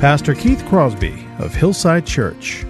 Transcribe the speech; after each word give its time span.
Pastor 0.00 0.34
Keith 0.34 0.62
Crosby 0.66 1.26
of 1.38 1.54
Hillside 1.54 2.04
Church. 2.04 2.64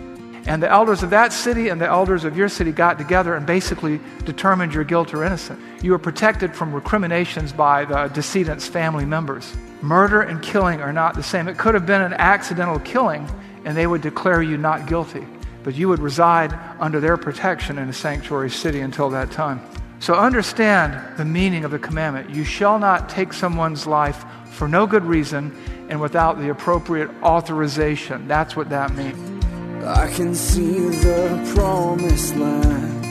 And 0.46 0.62
the 0.62 0.70
elders 0.70 1.02
of 1.02 1.10
that 1.10 1.32
city 1.32 1.70
and 1.70 1.80
the 1.80 1.88
elders 1.88 2.22
of 2.22 2.36
your 2.36 2.48
city 2.48 2.70
got 2.70 2.98
together 2.98 3.34
and 3.34 3.44
basically 3.44 3.98
determined 4.24 4.72
your 4.72 4.84
guilt 4.84 5.12
or 5.12 5.24
innocence. 5.24 5.60
You 5.82 5.90
were 5.90 5.98
protected 5.98 6.54
from 6.54 6.72
recriminations 6.72 7.52
by 7.52 7.84
the 7.84 8.06
decedent's 8.14 8.68
family 8.68 9.04
members. 9.04 9.56
Murder 9.82 10.22
and 10.22 10.40
killing 10.40 10.80
are 10.80 10.92
not 10.92 11.16
the 11.16 11.22
same. 11.22 11.48
It 11.48 11.58
could 11.58 11.74
have 11.74 11.84
been 11.84 12.00
an 12.00 12.12
accidental 12.12 12.78
killing, 12.78 13.28
and 13.64 13.76
they 13.76 13.88
would 13.88 14.02
declare 14.02 14.40
you 14.40 14.56
not 14.56 14.86
guilty. 14.86 15.26
But 15.64 15.74
you 15.74 15.88
would 15.88 15.98
reside 15.98 16.56
under 16.78 17.00
their 17.00 17.16
protection 17.16 17.78
in 17.78 17.88
a 17.88 17.92
sanctuary 17.92 18.50
city 18.50 18.82
until 18.82 19.10
that 19.10 19.32
time. 19.32 19.60
So 19.98 20.14
understand 20.14 21.16
the 21.16 21.24
meaning 21.24 21.64
of 21.64 21.72
the 21.72 21.78
commandment. 21.80 22.30
You 22.30 22.44
shall 22.44 22.78
not 22.78 23.08
take 23.08 23.32
someone's 23.32 23.84
life 23.84 24.24
for 24.56 24.66
no 24.66 24.86
good 24.86 25.04
reason 25.04 25.54
and 25.90 26.00
without 26.00 26.38
the 26.38 26.48
appropriate 26.48 27.10
authorization. 27.22 28.26
That's 28.26 28.56
what 28.56 28.70
that 28.70 28.94
means. 28.94 29.44
I 29.84 30.10
can 30.10 30.34
see 30.34 30.78
the 30.78 31.52
promised 31.54 32.34
land, 32.36 33.04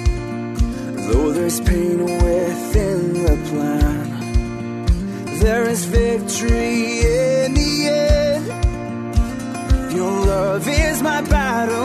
though 1.07 1.31
there's 1.31 1.61
pain 1.61 2.03
within 2.03 3.13
the 3.23 3.37
plan. 3.49 4.15
There 5.39 5.63
is 5.69 5.85
victory 5.85 6.99
in 7.01 7.53
the 7.53 7.87
end. 7.87 8.45
Your 9.93 10.25
love 10.25 10.67
is 10.67 11.01
my 11.01 11.21
battle 11.21 11.84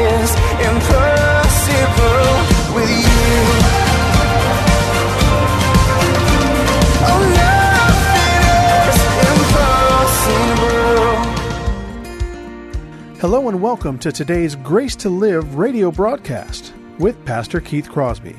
Hello 13.21 13.47
and 13.49 13.61
welcome 13.61 13.99
to 13.99 14.11
today's 14.11 14.55
Grace 14.55 14.95
to 14.95 15.07
Live 15.07 15.53
radio 15.53 15.91
broadcast 15.91 16.73
with 16.97 17.23
Pastor 17.23 17.61
Keith 17.61 17.87
Crosby, 17.87 18.35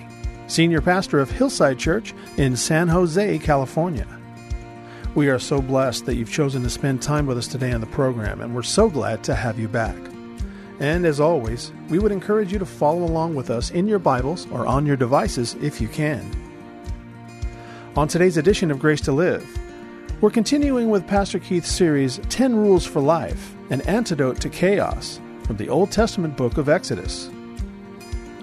Senior 0.48 0.80
Pastor 0.80 1.20
of 1.20 1.30
Hillside 1.30 1.78
Church 1.78 2.12
in 2.36 2.56
San 2.56 2.88
Jose, 2.88 3.38
California. 3.38 4.08
We 5.14 5.28
are 5.28 5.38
so 5.38 5.62
blessed 5.62 6.06
that 6.06 6.16
you've 6.16 6.32
chosen 6.32 6.64
to 6.64 6.68
spend 6.68 7.00
time 7.00 7.26
with 7.26 7.38
us 7.38 7.46
today 7.46 7.70
on 7.70 7.80
the 7.80 7.86
program, 7.86 8.40
and 8.40 8.56
we're 8.56 8.64
so 8.64 8.90
glad 8.90 9.22
to 9.22 9.36
have 9.36 9.56
you 9.56 9.68
back. 9.68 9.96
And 10.80 11.06
as 11.06 11.20
always, 11.20 11.70
we 11.88 12.00
would 12.00 12.10
encourage 12.10 12.52
you 12.52 12.58
to 12.58 12.66
follow 12.66 13.04
along 13.04 13.36
with 13.36 13.50
us 13.50 13.70
in 13.70 13.86
your 13.86 14.00
Bibles 14.00 14.48
or 14.50 14.66
on 14.66 14.84
your 14.84 14.96
devices 14.96 15.54
if 15.62 15.80
you 15.80 15.86
can. 15.86 16.28
On 17.94 18.08
today's 18.08 18.36
edition 18.36 18.72
of 18.72 18.80
Grace 18.80 19.02
to 19.02 19.12
Live, 19.12 19.46
we're 20.20 20.30
continuing 20.30 20.90
with 20.90 21.06
Pastor 21.06 21.38
Keith's 21.38 21.70
series 21.70 22.18
10 22.30 22.56
Rules 22.56 22.84
for 22.84 23.00
Life 23.00 23.54
An 23.72 23.80
Antidote 23.88 24.38
to 24.42 24.50
Chaos 24.50 25.18
from 25.44 25.56
the 25.56 25.70
Old 25.70 25.90
Testament 25.90 26.36
book 26.36 26.58
of 26.58 26.68
Exodus. 26.68 27.30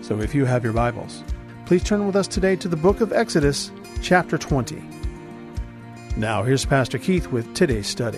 So 0.02 0.20
if 0.22 0.34
you 0.34 0.46
have 0.46 0.64
your 0.64 0.74
Bibles, 0.74 1.24
please 1.68 1.84
turn 1.84 2.08
with 2.08 2.16
us 2.16 2.28
today 2.28 2.56
to 2.56 2.68
the 2.68 2.76
book 2.76 3.00
of 3.00 3.14
Exodus, 3.14 3.72
chapter 4.02 4.40
20. 4.40 4.82
Now, 6.18 6.42
here's 6.42 6.66
Pastor 6.66 6.98
Keith 6.98 7.28
with 7.28 7.54
today's 7.54 7.86
study. 7.86 8.18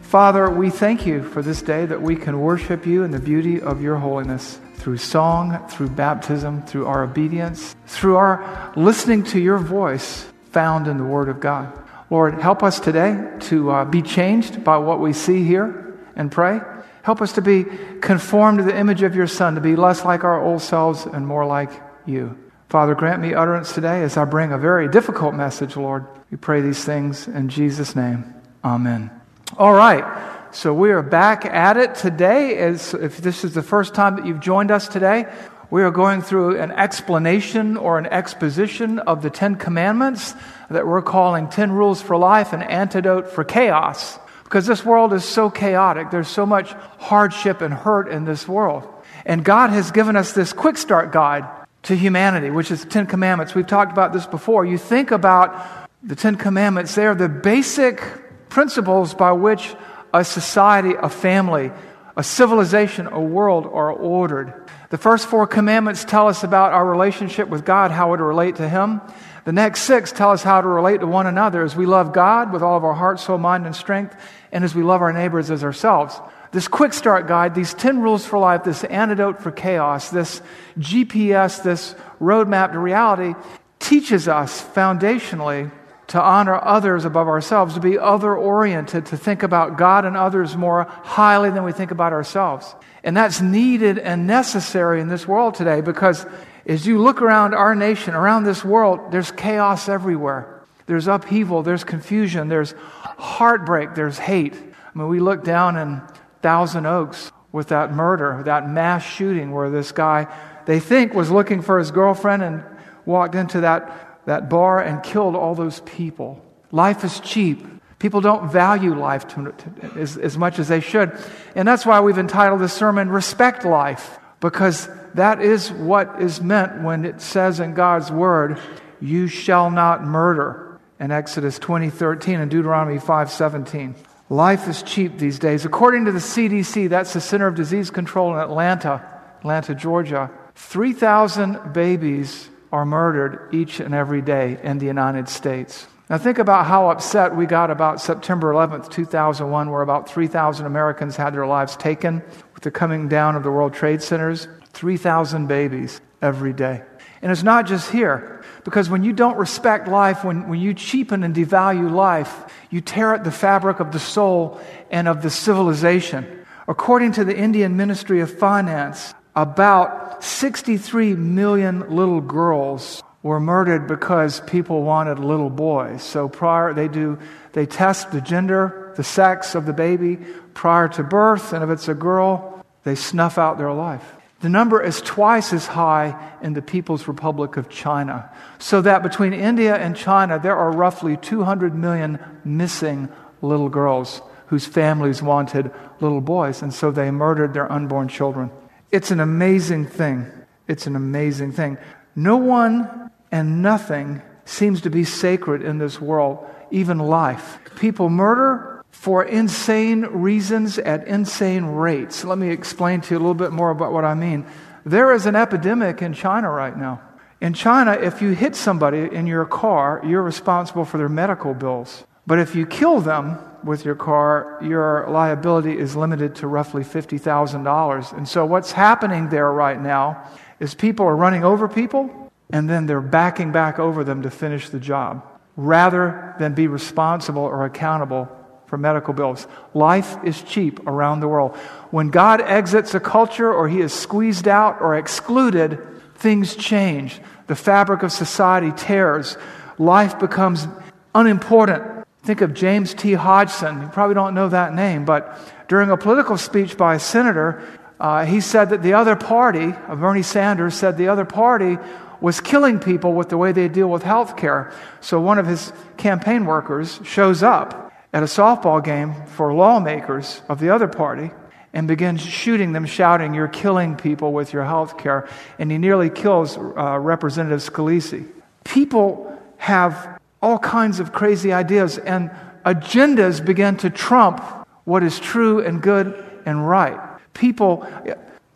Father, 0.00 0.50
we 0.50 0.70
thank 0.70 1.06
you 1.06 1.22
for 1.22 1.40
this 1.40 1.62
day 1.62 1.86
that 1.86 2.02
we 2.02 2.16
can 2.16 2.40
worship 2.40 2.84
you 2.84 3.04
in 3.04 3.12
the 3.12 3.20
beauty 3.20 3.60
of 3.60 3.80
your 3.80 3.94
holiness 3.94 4.58
through 4.74 4.96
song, 4.96 5.64
through 5.68 5.90
baptism, 5.90 6.62
through 6.62 6.88
our 6.88 7.04
obedience, 7.04 7.76
through 7.86 8.16
our 8.16 8.72
listening 8.74 9.22
to 9.22 9.38
your 9.38 9.58
voice 9.58 10.26
found 10.50 10.88
in 10.88 10.96
the 10.96 11.04
Word 11.04 11.28
of 11.28 11.38
God. 11.38 11.85
Lord, 12.10 12.34
help 12.34 12.62
us 12.62 12.78
today 12.78 13.30
to 13.40 13.70
uh, 13.70 13.84
be 13.84 14.02
changed 14.02 14.62
by 14.62 14.78
what 14.78 15.00
we 15.00 15.12
see 15.12 15.44
here 15.44 15.98
and 16.14 16.30
pray. 16.30 16.60
Help 17.02 17.20
us 17.20 17.32
to 17.32 17.42
be 17.42 17.64
conformed 18.00 18.58
to 18.58 18.64
the 18.64 18.76
image 18.76 19.02
of 19.02 19.14
your 19.14 19.26
Son, 19.26 19.54
to 19.54 19.60
be 19.60 19.76
less 19.76 20.04
like 20.04 20.24
our 20.24 20.40
old 20.40 20.62
selves 20.62 21.06
and 21.06 21.26
more 21.26 21.46
like 21.46 21.70
you. 22.04 22.36
Father, 22.68 22.94
grant 22.94 23.22
me 23.22 23.34
utterance 23.34 23.72
today 23.72 24.02
as 24.02 24.16
I 24.16 24.24
bring 24.24 24.52
a 24.52 24.58
very 24.58 24.88
difficult 24.88 25.34
message, 25.34 25.76
Lord. 25.76 26.06
We 26.30 26.36
pray 26.36 26.60
these 26.60 26.84
things 26.84 27.28
in 27.28 27.48
Jesus' 27.48 27.94
name. 27.94 28.34
Amen. 28.64 29.10
All 29.56 29.72
right. 29.72 30.04
So 30.52 30.74
we 30.74 30.90
are 30.90 31.02
back 31.02 31.44
at 31.44 31.76
it 31.76 31.94
today. 31.94 32.56
As 32.56 32.94
if 32.94 33.18
this 33.18 33.44
is 33.44 33.54
the 33.54 33.62
first 33.62 33.94
time 33.94 34.16
that 34.16 34.26
you've 34.26 34.40
joined 34.40 34.70
us 34.70 34.88
today, 34.88 35.26
we 35.70 35.82
are 35.82 35.90
going 35.90 36.22
through 36.22 36.60
an 36.60 36.70
explanation 36.70 37.76
or 37.76 37.98
an 37.98 38.06
exposition 38.06 38.98
of 39.00 39.22
the 39.22 39.30
Ten 39.30 39.56
Commandments 39.56 40.34
that 40.70 40.86
we're 40.86 41.02
calling 41.02 41.48
10 41.48 41.72
Rules 41.72 42.00
for 42.00 42.16
Life, 42.16 42.52
an 42.52 42.62
antidote 42.62 43.28
for 43.28 43.42
chaos. 43.42 44.18
Because 44.44 44.66
this 44.66 44.84
world 44.84 45.12
is 45.12 45.24
so 45.24 45.50
chaotic. 45.50 46.10
There's 46.10 46.28
so 46.28 46.46
much 46.46 46.72
hardship 46.98 47.62
and 47.62 47.74
hurt 47.74 48.08
in 48.08 48.24
this 48.24 48.46
world. 48.46 48.86
And 49.24 49.44
God 49.44 49.70
has 49.70 49.90
given 49.90 50.14
us 50.14 50.32
this 50.32 50.52
quick 50.52 50.78
start 50.78 51.10
guide 51.10 51.44
to 51.84 51.96
humanity, 51.96 52.50
which 52.50 52.70
is 52.70 52.84
the 52.84 52.90
Ten 52.90 53.06
Commandments. 53.06 53.54
We've 53.54 53.66
talked 53.66 53.90
about 53.90 54.12
this 54.12 54.26
before. 54.26 54.64
You 54.64 54.78
think 54.78 55.10
about 55.10 55.88
the 56.02 56.14
Ten 56.14 56.36
Commandments, 56.36 56.94
they 56.94 57.06
are 57.06 57.14
the 57.16 57.28
basic 57.28 58.48
principles 58.48 59.14
by 59.14 59.32
which 59.32 59.74
a 60.14 60.24
society, 60.24 60.94
a 60.94 61.08
family, 61.08 61.72
a 62.16 62.22
civilization, 62.22 63.08
a 63.08 63.20
world 63.20 63.66
are 63.66 63.92
ordered. 63.92 64.65
The 64.88 64.98
first 64.98 65.26
four 65.26 65.46
commandments 65.46 66.04
tell 66.04 66.28
us 66.28 66.44
about 66.44 66.72
our 66.72 66.86
relationship 66.86 67.48
with 67.48 67.64
God, 67.64 67.90
how 67.90 68.14
to 68.14 68.22
relate 68.22 68.56
to 68.56 68.68
Him. 68.68 69.00
The 69.44 69.52
next 69.52 69.82
six 69.82 70.12
tell 70.12 70.30
us 70.30 70.42
how 70.42 70.60
to 70.60 70.68
relate 70.68 71.00
to 71.00 71.06
one 71.06 71.26
another 71.26 71.62
as 71.62 71.74
we 71.74 71.86
love 71.86 72.12
God 72.12 72.52
with 72.52 72.62
all 72.62 72.76
of 72.76 72.84
our 72.84 72.94
heart, 72.94 73.18
soul, 73.18 73.38
mind, 73.38 73.66
and 73.66 73.74
strength, 73.74 74.16
and 74.52 74.62
as 74.62 74.74
we 74.74 74.82
love 74.82 75.02
our 75.02 75.12
neighbors 75.12 75.50
as 75.50 75.64
ourselves. 75.64 76.20
This 76.52 76.68
quick 76.68 76.92
start 76.92 77.26
guide, 77.26 77.54
these 77.54 77.74
10 77.74 78.00
rules 78.00 78.24
for 78.24 78.38
life, 78.38 78.62
this 78.64 78.84
antidote 78.84 79.42
for 79.42 79.50
chaos, 79.50 80.10
this 80.10 80.40
GPS, 80.78 81.62
this 81.62 81.94
roadmap 82.20 82.72
to 82.72 82.78
reality 82.78 83.34
teaches 83.80 84.28
us 84.28 84.62
foundationally 84.62 85.70
to 86.08 86.22
honor 86.22 86.58
others 86.62 87.04
above 87.04 87.26
ourselves, 87.26 87.74
to 87.74 87.80
be 87.80 87.98
other 87.98 88.36
oriented, 88.36 89.06
to 89.06 89.16
think 89.16 89.42
about 89.42 89.76
God 89.76 90.04
and 90.04 90.16
others 90.16 90.56
more 90.56 90.84
highly 90.84 91.50
than 91.50 91.64
we 91.64 91.72
think 91.72 91.90
about 91.90 92.12
ourselves. 92.12 92.74
And 93.06 93.16
that's 93.16 93.40
needed 93.40 93.98
and 93.98 94.26
necessary 94.26 95.00
in 95.00 95.06
this 95.06 95.28
world 95.28 95.54
today 95.54 95.80
because 95.80 96.26
as 96.66 96.84
you 96.84 97.00
look 97.00 97.22
around 97.22 97.54
our 97.54 97.76
nation, 97.76 98.14
around 98.14 98.42
this 98.42 98.64
world, 98.64 99.12
there's 99.12 99.30
chaos 99.30 99.88
everywhere. 99.88 100.64
There's 100.86 101.06
upheaval, 101.06 101.62
there's 101.62 101.84
confusion, 101.84 102.48
there's 102.48 102.74
heartbreak, 103.00 103.94
there's 103.94 104.18
hate. 104.18 104.54
I 104.54 104.98
mean, 104.98 105.06
we 105.06 105.20
look 105.20 105.44
down 105.44 105.76
in 105.76 106.02
Thousand 106.42 106.86
Oaks 106.86 107.30
with 107.52 107.68
that 107.68 107.92
murder, 107.92 108.42
that 108.44 108.68
mass 108.68 109.04
shooting 109.04 109.52
where 109.52 109.70
this 109.70 109.92
guy 109.92 110.26
they 110.66 110.80
think 110.80 111.14
was 111.14 111.30
looking 111.30 111.62
for 111.62 111.78
his 111.78 111.92
girlfriend 111.92 112.42
and 112.42 112.64
walked 113.04 113.36
into 113.36 113.60
that, 113.60 114.20
that 114.26 114.50
bar 114.50 114.80
and 114.80 115.00
killed 115.02 115.36
all 115.36 115.54
those 115.54 115.78
people. 115.80 116.44
Life 116.72 117.04
is 117.04 117.20
cheap. 117.20 117.64
People 117.98 118.20
don't 118.20 118.50
value 118.50 118.94
life 118.94 119.26
to, 119.28 119.52
to, 119.52 119.98
as, 119.98 120.16
as 120.16 120.36
much 120.36 120.58
as 120.58 120.68
they 120.68 120.80
should. 120.80 121.18
And 121.54 121.66
that's 121.66 121.86
why 121.86 122.00
we've 122.00 122.18
entitled 122.18 122.60
this 122.60 122.72
sermon, 122.72 123.08
Respect 123.08 123.64
Life, 123.64 124.18
because 124.40 124.88
that 125.14 125.40
is 125.40 125.72
what 125.72 126.20
is 126.20 126.42
meant 126.42 126.82
when 126.82 127.04
it 127.06 127.20
says 127.20 127.58
in 127.58 127.74
God's 127.74 128.12
Word, 128.12 128.60
You 129.00 129.28
shall 129.28 129.70
not 129.70 130.04
murder, 130.04 130.66
in 130.98 131.10
Exodus 131.10 131.58
20 131.58 131.90
13 131.90 132.40
and 132.40 132.50
Deuteronomy 132.50 132.98
5 132.98 133.30
17. 133.30 133.94
Life 134.28 134.66
is 134.68 134.82
cheap 134.82 135.18
these 135.18 135.38
days. 135.38 135.64
According 135.64 136.06
to 136.06 136.12
the 136.12 136.18
CDC, 136.18 136.88
that's 136.88 137.12
the 137.12 137.20
Center 137.20 137.46
of 137.46 137.54
Disease 137.54 137.90
Control 137.90 138.34
in 138.34 138.40
Atlanta, 138.40 139.06
Atlanta, 139.38 139.74
Georgia, 139.74 140.30
3,000 140.56 141.72
babies 141.72 142.48
are 142.72 142.84
murdered 142.84 143.54
each 143.54 143.78
and 143.78 143.94
every 143.94 144.22
day 144.22 144.58
in 144.62 144.78
the 144.78 144.86
United 144.86 145.28
States. 145.28 145.86
Now, 146.08 146.18
think 146.18 146.38
about 146.38 146.66
how 146.66 146.90
upset 146.90 147.34
we 147.34 147.46
got 147.46 147.68
about 147.68 148.00
September 148.00 148.52
11th, 148.52 148.88
2001, 148.92 149.70
where 149.70 149.82
about 149.82 150.08
3,000 150.08 150.64
Americans 150.64 151.16
had 151.16 151.34
their 151.34 151.48
lives 151.48 151.76
taken 151.76 152.22
with 152.54 152.62
the 152.62 152.70
coming 152.70 153.08
down 153.08 153.34
of 153.34 153.42
the 153.42 153.50
World 153.50 153.74
Trade 153.74 154.00
Centers. 154.00 154.46
3,000 154.72 155.48
babies 155.48 156.00
every 156.22 156.52
day. 156.52 156.82
And 157.22 157.32
it's 157.32 157.42
not 157.42 157.66
just 157.66 157.90
here, 157.90 158.44
because 158.62 158.88
when 158.88 159.02
you 159.02 159.12
don't 159.12 159.36
respect 159.36 159.88
life, 159.88 160.22
when, 160.22 160.48
when 160.48 160.60
you 160.60 160.74
cheapen 160.74 161.24
and 161.24 161.34
devalue 161.34 161.90
life, 161.90 162.52
you 162.70 162.80
tear 162.80 163.12
at 163.12 163.24
the 163.24 163.32
fabric 163.32 163.80
of 163.80 163.90
the 163.90 163.98
soul 163.98 164.60
and 164.92 165.08
of 165.08 165.22
the 165.22 165.30
civilization. 165.30 166.44
According 166.68 167.12
to 167.12 167.24
the 167.24 167.36
Indian 167.36 167.76
Ministry 167.76 168.20
of 168.20 168.30
Finance, 168.30 169.12
about 169.34 170.22
63 170.22 171.14
million 171.14 171.96
little 171.96 172.20
girls 172.20 173.02
were 173.26 173.40
murdered 173.40 173.86
because 173.86 174.40
people 174.40 174.82
wanted 174.82 175.18
little 175.18 175.50
boys. 175.50 176.02
So 176.02 176.28
prior 176.28 176.72
they 176.72 176.88
do 176.88 177.18
they 177.52 177.66
test 177.66 178.12
the 178.12 178.20
gender, 178.20 178.92
the 178.96 179.04
sex 179.04 179.54
of 179.54 179.64
the 179.64 179.72
baby 179.72 180.18
prior 180.52 180.88
to 180.88 181.02
birth, 181.02 181.52
and 181.52 181.64
if 181.64 181.70
it's 181.70 181.88
a 181.88 181.94
girl, 181.94 182.62
they 182.84 182.94
snuff 182.94 183.38
out 183.38 183.56
their 183.56 183.72
life. 183.72 184.04
The 184.40 184.50
number 184.50 184.82
is 184.82 185.00
twice 185.00 185.54
as 185.54 185.66
high 185.66 186.34
in 186.42 186.52
the 186.52 186.60
People's 186.60 187.08
Republic 187.08 187.56
of 187.56 187.70
China. 187.70 188.30
So 188.58 188.82
that 188.82 189.02
between 189.02 189.32
India 189.32 189.74
and 189.74 189.96
China, 189.96 190.38
there 190.38 190.56
are 190.56 190.70
roughly 190.70 191.16
200 191.16 191.74
million 191.74 192.18
missing 192.44 193.08
little 193.40 193.70
girls 193.70 194.20
whose 194.48 194.66
families 194.66 195.22
wanted 195.22 195.70
little 196.00 196.20
boys, 196.20 196.62
and 196.62 196.72
so 196.72 196.90
they 196.90 197.10
murdered 197.10 197.54
their 197.54 197.70
unborn 197.72 198.08
children. 198.08 198.50
It's 198.90 199.10
an 199.10 199.20
amazing 199.20 199.86
thing. 199.86 200.30
It's 200.68 200.86
an 200.86 200.94
amazing 200.94 201.52
thing. 201.52 201.78
No 202.14 202.36
one 202.36 203.10
and 203.30 203.62
nothing 203.62 204.22
seems 204.44 204.82
to 204.82 204.90
be 204.90 205.04
sacred 205.04 205.62
in 205.62 205.78
this 205.78 206.00
world, 206.00 206.46
even 206.70 206.98
life. 206.98 207.58
People 207.76 208.08
murder 208.08 208.84
for 208.90 209.24
insane 209.24 210.02
reasons 210.02 210.78
at 210.78 211.06
insane 211.06 211.64
rates. 211.66 212.24
Let 212.24 212.38
me 212.38 212.50
explain 212.50 213.00
to 213.02 213.14
you 213.14 213.18
a 213.18 213.20
little 213.20 213.34
bit 213.34 213.52
more 213.52 213.70
about 213.70 213.92
what 213.92 214.04
I 214.04 214.14
mean. 214.14 214.46
There 214.84 215.12
is 215.12 215.26
an 215.26 215.36
epidemic 215.36 216.00
in 216.00 216.14
China 216.14 216.50
right 216.50 216.76
now. 216.76 217.02
In 217.40 217.52
China, 217.52 217.92
if 217.92 218.22
you 218.22 218.30
hit 218.30 218.56
somebody 218.56 219.14
in 219.14 219.26
your 219.26 219.44
car, 219.44 220.00
you're 220.06 220.22
responsible 220.22 220.84
for 220.84 220.96
their 220.96 221.08
medical 221.08 221.52
bills. 221.52 222.04
But 222.26 222.38
if 222.38 222.54
you 222.54 222.66
kill 222.66 223.00
them 223.00 223.38
with 223.62 223.84
your 223.84 223.94
car, 223.94 224.58
your 224.62 225.06
liability 225.08 225.76
is 225.76 225.94
limited 225.94 226.36
to 226.36 226.46
roughly 226.46 226.82
$50,000. 226.82 228.16
And 228.16 228.28
so, 228.28 228.46
what's 228.46 228.72
happening 228.72 229.28
there 229.28 229.52
right 229.52 229.80
now 229.80 230.28
is 230.58 230.74
people 230.74 231.06
are 231.06 231.16
running 231.16 231.44
over 231.44 231.68
people 231.68 232.25
and 232.50 232.68
then 232.68 232.86
they're 232.86 233.00
backing 233.00 233.52
back 233.52 233.78
over 233.78 234.04
them 234.04 234.22
to 234.22 234.30
finish 234.30 234.68
the 234.68 234.80
job 234.80 235.26
rather 235.56 236.34
than 236.38 236.54
be 236.54 236.66
responsible 236.66 237.42
or 237.42 237.64
accountable 237.64 238.28
for 238.66 238.76
medical 238.76 239.14
bills. 239.14 239.46
Life 239.74 240.16
is 240.24 240.42
cheap 240.42 240.86
around 240.86 241.20
the 241.20 241.28
world. 241.28 241.56
When 241.90 242.10
God 242.10 242.40
exits 242.40 242.94
a 242.94 243.00
culture 243.00 243.52
or 243.52 243.68
he 243.68 243.80
is 243.80 243.92
squeezed 243.92 244.48
out 244.48 244.80
or 244.80 244.96
excluded, 244.96 245.80
things 246.16 246.56
change. 246.56 247.20
The 247.46 247.56
fabric 247.56 248.02
of 248.02 248.12
society 248.12 248.72
tears. 248.76 249.36
Life 249.78 250.18
becomes 250.18 250.66
unimportant. 251.14 252.04
Think 252.22 252.40
of 252.40 252.54
James 252.54 252.92
T. 252.92 253.12
Hodgkinson. 253.12 253.82
You 253.82 253.88
probably 253.88 254.14
don't 254.14 254.34
know 254.34 254.48
that 254.48 254.74
name, 254.74 255.04
but 255.04 255.38
during 255.68 255.90
a 255.90 255.96
political 255.96 256.36
speech 256.36 256.76
by 256.76 256.96
a 256.96 257.00
senator, 257.00 257.62
uh, 257.98 258.26
he 258.26 258.40
said 258.40 258.70
that 258.70 258.82
the 258.82 258.94
other 258.94 259.16
party, 259.16 259.74
uh, 259.88 259.96
Bernie 259.96 260.22
Sanders, 260.22 260.74
said 260.74 260.96
the 260.96 261.08
other 261.08 261.24
party 261.24 261.78
was 262.20 262.40
killing 262.40 262.78
people 262.78 263.12
with 263.12 263.28
the 263.28 263.36
way 263.36 263.52
they 263.52 263.68
deal 263.68 263.88
with 263.88 264.02
health 264.02 264.36
care. 264.36 264.72
So 265.00 265.20
one 265.20 265.38
of 265.38 265.46
his 265.46 265.72
campaign 265.96 266.44
workers 266.44 267.00
shows 267.04 267.42
up 267.42 267.92
at 268.12 268.22
a 268.22 268.26
softball 268.26 268.82
game 268.82 269.14
for 269.26 269.52
lawmakers 269.52 270.42
of 270.48 270.60
the 270.60 270.70
other 270.70 270.88
party 270.88 271.30
and 271.72 271.86
begins 271.86 272.22
shooting 272.22 272.72
them, 272.72 272.86
shouting, 272.86 273.34
You're 273.34 273.48
killing 273.48 273.96
people 273.96 274.32
with 274.32 274.52
your 274.52 274.64
health 274.64 274.96
care. 274.96 275.28
And 275.58 275.70
he 275.70 275.78
nearly 275.78 276.08
kills 276.08 276.56
uh, 276.56 276.98
Representative 276.98 277.60
Scalise. 277.60 278.26
People 278.64 279.38
have 279.58 280.18
all 280.40 280.58
kinds 280.58 281.00
of 281.00 281.12
crazy 281.12 281.52
ideas, 281.52 281.98
and 281.98 282.30
agendas 282.64 283.44
begin 283.44 283.76
to 283.78 283.90
trump 283.90 284.40
what 284.84 285.02
is 285.02 285.18
true 285.18 285.60
and 285.60 285.82
good 285.82 286.24
and 286.46 286.66
right. 286.66 286.98
People, 287.36 287.86